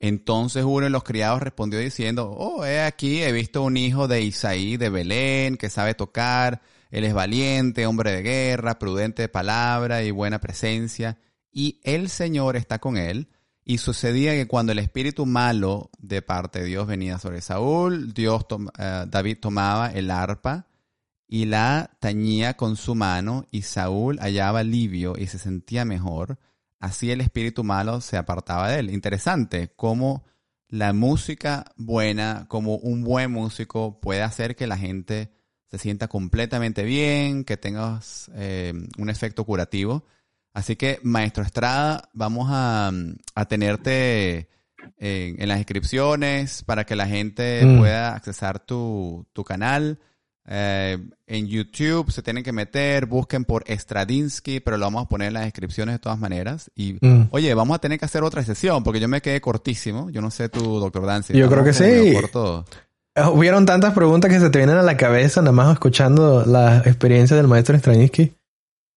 Entonces 0.00 0.64
uno 0.64 0.84
de 0.84 0.90
los 0.90 1.02
criados 1.02 1.42
respondió 1.42 1.80
diciendo, 1.80 2.30
oh, 2.30 2.64
he 2.64 2.82
aquí, 2.82 3.22
he 3.22 3.32
visto 3.32 3.62
un 3.62 3.76
hijo 3.76 4.06
de 4.06 4.22
Isaí 4.22 4.76
de 4.76 4.90
Belén 4.90 5.56
que 5.56 5.70
sabe 5.70 5.94
tocar, 5.94 6.62
él 6.90 7.04
es 7.04 7.14
valiente, 7.14 7.86
hombre 7.86 8.12
de 8.12 8.22
guerra, 8.22 8.78
prudente 8.78 9.22
de 9.22 9.28
palabra 9.28 10.02
y 10.02 10.10
buena 10.10 10.40
presencia, 10.40 11.18
y 11.50 11.80
el 11.82 12.08
Señor 12.08 12.56
está 12.56 12.78
con 12.78 12.96
él. 12.96 13.28
Y 13.64 13.78
sucedía 13.78 14.32
que 14.32 14.46
cuando 14.48 14.72
el 14.72 14.78
espíritu 14.78 15.26
malo 15.26 15.90
de 15.98 16.22
parte 16.22 16.60
de 16.60 16.66
Dios 16.66 16.86
venía 16.86 17.18
sobre 17.18 17.42
Saúl, 17.42 18.14
Dios 18.14 18.46
eh, 18.78 19.04
David 19.06 19.38
tomaba 19.40 19.90
el 19.90 20.10
arpa 20.10 20.66
y 21.26 21.44
la 21.44 21.90
tañía 22.00 22.56
con 22.56 22.76
su 22.76 22.94
mano, 22.94 23.46
y 23.50 23.62
Saúl 23.62 24.18
hallaba 24.20 24.60
alivio 24.60 25.14
y 25.18 25.26
se 25.26 25.38
sentía 25.38 25.84
mejor. 25.84 26.38
Así 26.80 27.10
el 27.10 27.20
espíritu 27.20 27.64
malo 27.64 28.00
se 28.00 28.16
apartaba 28.16 28.70
de 28.70 28.78
él. 28.80 28.90
Interesante 28.90 29.72
cómo 29.74 30.24
la 30.68 30.92
música 30.92 31.64
buena, 31.76 32.44
como 32.48 32.76
un 32.76 33.02
buen 33.02 33.32
músico, 33.32 34.00
puede 34.00 34.22
hacer 34.22 34.54
que 34.54 34.66
la 34.66 34.76
gente 34.76 35.30
se 35.70 35.78
sienta 35.78 36.08
completamente 36.08 36.82
bien, 36.84 37.44
que 37.44 37.56
tengas 37.56 38.30
eh, 38.34 38.72
un 38.98 39.10
efecto 39.10 39.44
curativo. 39.44 40.04
Así 40.54 40.76
que, 40.76 40.98
Maestro 41.02 41.42
Estrada, 41.44 42.08
vamos 42.14 42.48
a, 42.50 42.90
a 43.34 43.44
tenerte 43.46 44.48
en, 44.98 45.40
en 45.42 45.48
las 45.48 45.58
descripciones 45.58 46.62
para 46.64 46.84
que 46.84 46.96
la 46.96 47.06
gente 47.06 47.64
Mm. 47.64 47.78
pueda 47.78 48.14
accesar 48.14 48.58
tu, 48.60 49.26
tu 49.32 49.44
canal. 49.44 49.98
Eh, 50.50 50.96
en 51.26 51.46
YouTube 51.46 52.10
se 52.10 52.22
tienen 52.22 52.42
que 52.42 52.52
meter, 52.52 53.04
busquen 53.04 53.44
por 53.44 53.64
Stradinsky, 53.68 54.60
pero 54.60 54.78
lo 54.78 54.86
vamos 54.86 55.04
a 55.04 55.08
poner 55.08 55.28
en 55.28 55.34
las 55.34 55.44
descripciones 55.44 55.94
de 55.96 55.98
todas 55.98 56.18
maneras. 56.18 56.70
Y, 56.74 56.96
Mm. 57.04 57.28
oye, 57.32 57.52
vamos 57.52 57.74
a 57.74 57.80
tener 57.80 57.98
que 57.98 58.06
hacer 58.06 58.22
otra 58.22 58.42
sesión 58.42 58.82
porque 58.82 58.98
yo 59.00 59.08
me 59.08 59.20
quedé 59.20 59.40
cortísimo. 59.42 60.08
Yo 60.10 60.22
no 60.22 60.30
sé 60.30 60.48
tú, 60.48 60.80
doctor 60.80 61.04
Dancy. 61.04 61.34
Yo 61.36 61.50
creo 61.50 61.62
que 61.64 61.72
sí. 61.74 62.14
corto. 62.14 62.64
Eh, 63.14 63.22
Hubieron 63.30 63.66
tantas 63.66 63.92
preguntas 63.92 64.30
que 64.32 64.40
se 64.40 64.48
te 64.48 64.58
vienen 64.58 64.76
a 64.78 64.82
la 64.82 64.96
cabeza 64.96 65.42
nada 65.42 65.52
más 65.52 65.72
escuchando 65.74 66.44
la 66.46 66.78
experiencia 66.78 67.36
del 67.36 67.46
maestro 67.48 67.76
Straninsky 67.78 68.32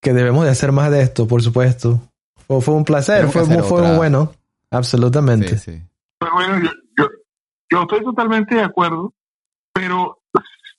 que 0.01 0.13
debemos 0.13 0.45
de 0.45 0.51
hacer 0.51 0.71
más 0.71 0.89
de 0.89 1.01
esto, 1.01 1.27
por 1.27 1.41
supuesto. 1.43 1.99
Fue, 2.47 2.61
fue 2.61 2.75
un 2.75 2.85
placer, 2.85 3.27
fue, 3.27 3.43
muy- 3.45 3.61
fue 3.63 3.81
muy 3.81 3.97
bueno. 3.97 4.31
Absolutamente. 4.71 5.57
Sí, 5.57 5.71
sí. 5.73 5.81
Pero 6.17 6.33
bueno, 6.33 6.59
yo, 6.63 6.69
yo, 6.97 7.09
yo 7.69 7.81
estoy 7.81 8.03
totalmente 8.03 8.55
de 8.55 8.61
acuerdo, 8.63 9.13
pero 9.73 10.17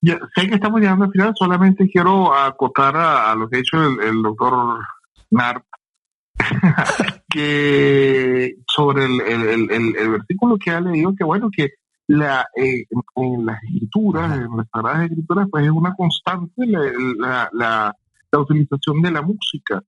ya, 0.03 0.19
sé 0.35 0.49
que 0.49 0.57
estamos 0.57 0.81
llegando 0.81 1.05
al 1.05 1.13
final, 1.13 1.33
solamente 1.37 1.89
quiero 1.89 2.35
acotar 2.35 2.97
a, 2.97 3.31
a 3.31 3.35
lo 3.37 3.49
que 3.49 3.57
ha 3.57 3.61
hecho 3.61 3.83
el, 3.87 4.01
el 4.01 4.23
doctor 4.23 4.81
Nart, 5.31 5.65
que 7.31 8.57
sobre 8.67 9.05
el, 9.05 10.11
versículo 10.11 10.59
que 10.59 10.71
ha 10.71 10.81
leído, 10.81 11.15
que 11.17 11.25
bueno, 11.25 11.49
que 11.57 11.71
la, 12.09 12.45
eh, 12.57 12.85
en 13.17 13.47
las 13.47 13.63
escrituras, 13.63 14.39
en 14.39 14.57
las 14.57 14.67
sagradas 14.73 15.05
escrituras, 15.05 15.49
pues 15.51 15.65
es 15.65 15.71
una 15.71 15.95
constante 15.95 16.67
la, 16.67 16.81
la, 17.17 17.51
la, 17.53 17.97
la 18.31 18.39
utilización 18.39 19.03
de 19.03 19.11
la 19.13 19.23
música. 19.23 19.83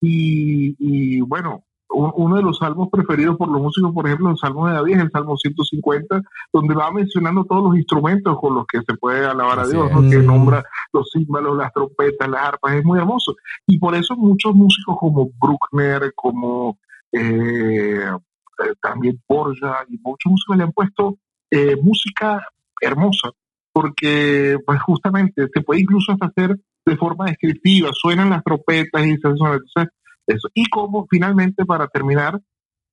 Y, 0.00 0.76
y 0.78 1.20
bueno, 1.22 1.64
uno 1.90 2.36
de 2.36 2.42
los 2.42 2.58
salmos 2.58 2.88
preferidos 2.90 3.36
por 3.36 3.48
los 3.48 3.60
músicos, 3.60 3.92
por 3.92 4.06
ejemplo, 4.06 4.30
el 4.30 4.36
Salmo 4.38 4.66
de 4.66 4.74
David, 4.74 4.96
es 4.96 5.02
el 5.02 5.10
Salmo 5.10 5.36
150, 5.36 6.22
donde 6.52 6.74
va 6.74 6.90
mencionando 6.90 7.44
todos 7.44 7.62
los 7.64 7.76
instrumentos 7.76 8.36
con 8.40 8.54
los 8.54 8.66
que 8.66 8.78
se 8.78 8.96
puede 8.96 9.24
alabar 9.24 9.60
a 9.60 9.66
Dios, 9.66 9.90
que 10.10 10.18
Mm. 10.18 10.26
nombra 10.26 10.64
los 10.92 11.08
címbalos, 11.12 11.56
las 11.56 11.72
trompetas, 11.72 12.28
las 12.28 12.42
arpas, 12.42 12.74
es 12.74 12.84
muy 12.84 12.98
hermoso. 12.98 13.36
Y 13.66 13.78
por 13.78 13.94
eso 13.94 14.16
muchos 14.16 14.54
músicos 14.54 14.96
como 14.98 15.30
Bruckner, 15.40 16.12
como 16.16 16.78
eh, 17.12 18.08
eh, 18.10 18.74
también 18.82 19.22
Borja 19.28 19.84
y 19.88 19.98
muchos 20.02 20.30
músicos 20.30 20.56
le 20.56 20.64
han 20.64 20.72
puesto 20.72 21.16
eh, 21.50 21.76
música 21.80 22.44
hermosa, 22.80 23.30
porque 23.72 24.58
pues 24.66 24.80
justamente 24.82 25.46
se 25.52 25.60
puede 25.60 25.82
incluso 25.82 26.12
hasta 26.12 26.26
hacer 26.26 26.58
de 26.86 26.96
forma 26.96 27.26
descriptiva, 27.26 27.90
suenan 27.92 28.30
las 28.30 28.42
trompetas 28.42 29.06
y 29.06 29.16
se 29.16 29.36
suena, 29.36 29.54
entonces 29.54 29.92
eso. 30.26 30.48
Y 30.54 30.66
como 30.70 31.06
finalmente 31.10 31.64
para 31.64 31.86
terminar, 31.88 32.40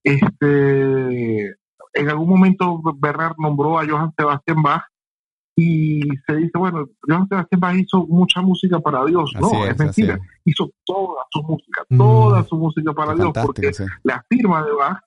este 0.03 1.55
en 1.93 2.09
algún 2.09 2.29
momento 2.29 2.81
Bernard 2.97 3.35
nombró 3.37 3.77
a 3.79 3.85
Johann 3.85 4.13
Sebastian 4.17 4.61
Bach 4.63 4.83
y 5.55 6.01
se 6.25 6.35
dice, 6.37 6.57
bueno, 6.57 6.87
Johann 7.07 7.27
Sebastian 7.27 7.59
Bach 7.59 7.75
hizo 7.75 8.05
mucha 8.07 8.41
música 8.41 8.79
para 8.79 9.03
Dios, 9.05 9.33
no, 9.39 9.47
Así 9.47 9.57
es, 9.63 9.69
es, 9.71 9.77
mentira, 9.79 10.13
es. 10.15 10.21
hizo 10.45 10.69
toda 10.85 11.23
su 11.29 11.43
música, 11.43 11.83
Mm. 11.89 11.97
toda 11.97 12.43
su 12.45 12.55
música 12.55 12.93
para 12.93 13.13
Dios, 13.13 13.31
porque 13.45 13.73
sí. 13.73 13.83
la 14.03 14.23
firma 14.29 14.63
de 14.63 14.71
Bach, 14.71 14.99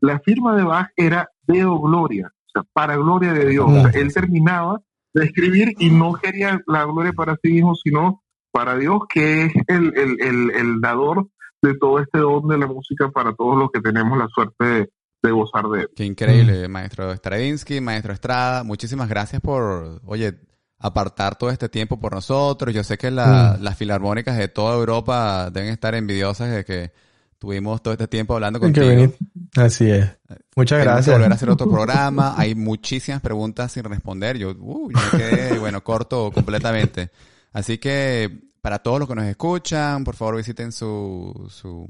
la 0.00 0.20
firma 0.20 0.56
de 0.56 0.62
Bach 0.62 0.88
era 0.96 1.28
Deo 1.42 1.78
Gloria, 1.80 2.32
o 2.32 2.50
sea, 2.52 2.62
para 2.72 2.96
gloria 2.96 3.32
de 3.32 3.46
Dios. 3.48 3.66
O 3.68 3.90
sea, 3.90 4.00
él 4.00 4.14
terminaba 4.14 4.80
de 5.12 5.24
escribir 5.24 5.74
y 5.78 5.90
no 5.90 6.12
quería 6.14 6.60
la 6.68 6.84
gloria 6.84 7.12
para 7.12 7.36
sí 7.42 7.52
mismo, 7.52 7.74
sino 7.74 8.22
para 8.52 8.76
Dios, 8.76 9.00
que 9.12 9.46
es 9.46 9.52
el, 9.66 9.92
el, 9.96 10.20
el, 10.20 10.50
el 10.52 10.80
dador 10.80 11.28
de 11.62 11.74
todo 11.78 11.98
este 12.00 12.18
don 12.18 12.46
de 12.48 12.58
la 12.58 12.66
música 12.66 13.10
para 13.10 13.34
todos 13.34 13.56
los 13.58 13.70
que 13.72 13.80
tenemos 13.80 14.16
la 14.18 14.28
suerte 14.28 14.64
de, 14.64 14.90
de 15.22 15.30
gozar 15.32 15.64
de 15.68 15.80
él. 15.82 15.88
Qué 15.96 16.04
increíble, 16.04 16.68
maestro 16.68 17.14
Stradinsky, 17.14 17.80
maestro 17.80 18.12
Estrada. 18.12 18.62
Muchísimas 18.64 19.08
gracias 19.08 19.40
por, 19.42 20.00
oye, 20.06 20.38
apartar 20.78 21.36
todo 21.36 21.50
este 21.50 21.68
tiempo 21.68 21.98
por 21.98 22.12
nosotros. 22.14 22.72
Yo 22.72 22.84
sé 22.84 22.96
que 22.98 23.10
la- 23.10 23.56
Mm. 23.58 23.62
las 23.64 23.76
filarmónicas 23.76 24.36
de 24.38 24.46
toda 24.48 24.76
Europa 24.76 25.50
deben 25.50 25.70
estar 25.70 25.94
envidiosas 25.96 26.50
de 26.52 26.64
que 26.64 26.92
tuvimos 27.38 27.82
todo 27.82 27.92
este 27.92 28.06
tiempo 28.08 28.34
hablando 28.34 28.60
contigo. 28.60 28.86
venir. 28.86 29.16
Así 29.56 29.90
es. 29.90 30.08
Muchas 30.56 30.78
que 30.82 30.88
volver 30.88 30.88
a 30.88 30.92
gracias. 30.94 31.32
hacer 31.32 31.50
otro 31.50 31.68
programa. 31.70 32.34
Hay 32.36 32.54
muchísimas 32.54 33.20
preguntas 33.20 33.72
sin 33.72 33.84
responder. 33.84 34.36
Yo, 34.38 34.50
uh, 34.50 34.90
yo 34.90 34.98
me 35.12 35.18
quedé, 35.18 35.58
bueno, 35.58 35.82
corto 35.82 36.30
completamente. 36.32 37.10
Así 37.52 37.78
que 37.78 38.47
para 38.60 38.78
todos 38.78 39.00
los 39.00 39.08
que 39.08 39.14
nos 39.14 39.24
escuchan, 39.24 40.04
por 40.04 40.16
favor 40.16 40.36
visiten 40.36 40.72
su, 40.72 41.46
su, 41.50 41.86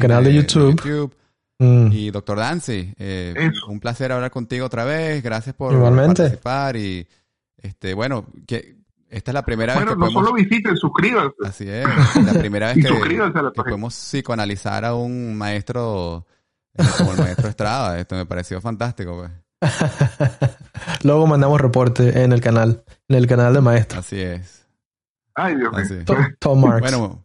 canal 0.00 0.24
de 0.24 0.34
YouTube. 0.34 1.14
Mm. 1.60 1.90
y 1.90 2.10
doctor 2.12 2.38
Dancy, 2.38 2.94
eh, 2.98 3.50
un 3.66 3.80
placer 3.80 4.12
hablar 4.12 4.30
contigo 4.30 4.66
otra 4.66 4.84
vez. 4.84 5.22
Gracias 5.22 5.56
por 5.56 5.72
Igualmente. 5.72 6.22
participar 6.22 6.76
y 6.76 7.06
este 7.56 7.94
bueno, 7.94 8.26
que 8.46 8.76
esta 9.10 9.30
es 9.30 9.34
la 9.34 9.44
primera 9.44 9.74
Bueno, 9.74 9.90
vez 9.90 9.98
no 9.98 10.06
que 10.06 10.12
podemos 10.12 10.28
solo 10.28 10.36
visiten, 10.36 10.76
suscríbanse. 10.76 11.34
así 11.44 11.68
es, 11.68 11.86
la 12.24 12.34
primera 12.34 12.68
vez 12.74 12.84
que, 12.84 12.94
que 12.94 13.62
podemos 13.62 13.94
psicoanalizar 13.94 14.84
a 14.84 14.94
un 14.94 15.36
maestro 15.36 16.26
eh, 16.74 16.84
como 16.96 17.12
el 17.12 17.18
maestro 17.18 17.48
Estrada. 17.48 17.98
Esto 17.98 18.14
me 18.14 18.26
pareció 18.26 18.60
fantástico, 18.60 19.16
pues. 19.16 19.30
Luego 21.02 21.26
mandamos 21.26 21.60
reporte 21.60 22.22
en 22.22 22.32
el 22.32 22.40
canal, 22.40 22.84
en 23.08 23.16
el 23.16 23.26
canal 23.26 23.54
de 23.54 23.60
maestro. 23.60 24.00
Así 24.00 24.20
es. 24.20 24.66
Ay, 25.38 25.54
Dios 25.56 25.72
mío. 25.72 25.80
Así. 25.82 26.04
To- 26.04 26.16
Tom 26.38 26.60
Marks. 26.60 26.90
Bueno, 26.90 27.22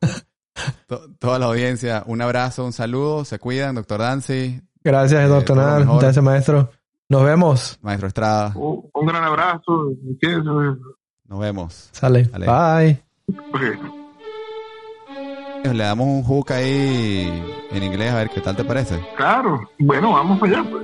to- 0.88 1.10
toda 1.20 1.40
la 1.40 1.48
audiencia, 1.48 2.04
un 2.06 2.22
abrazo, 2.22 2.64
un 2.66 2.74
saludo, 2.74 3.26
se 3.26 3.40
cuidan, 3.40 3.76
doctor 3.76 4.00
Dancy, 4.00 4.62
Gracias, 4.86 5.22
Eh, 5.24 5.28
doctor 5.28 5.56
Nan. 5.58 5.98
Gracias, 5.98 6.24
maestro. 6.24 6.70
Nos 7.10 7.24
vemos. 7.24 7.80
maestro 7.82 8.08
Estrada, 8.08 8.52
Un, 8.56 8.90
un 8.94 9.06
gran 9.06 9.24
abrazo. 9.24 9.92
Quédense. 10.22 10.50
nos 11.26 11.40
vemos. 11.40 11.90
Sale. 11.94 12.24
Dale. 12.24 12.46
Bye. 12.46 13.04
Ok. 13.54 13.62
Le 15.72 15.84
damos 15.84 16.06
un 16.08 16.24
hook 16.24 16.52
ahí 16.52 17.42
en 17.72 17.84
inglés 17.84 18.12
a 18.12 18.16
ver 18.18 18.30
qué 18.30 18.42
tal 18.42 18.56
te 18.56 18.64
parece. 18.66 19.00
Claro. 19.16 19.62
Bueno, 19.80 20.12
vamos 20.12 20.42
allá, 20.44 20.64
pues. 20.70 20.84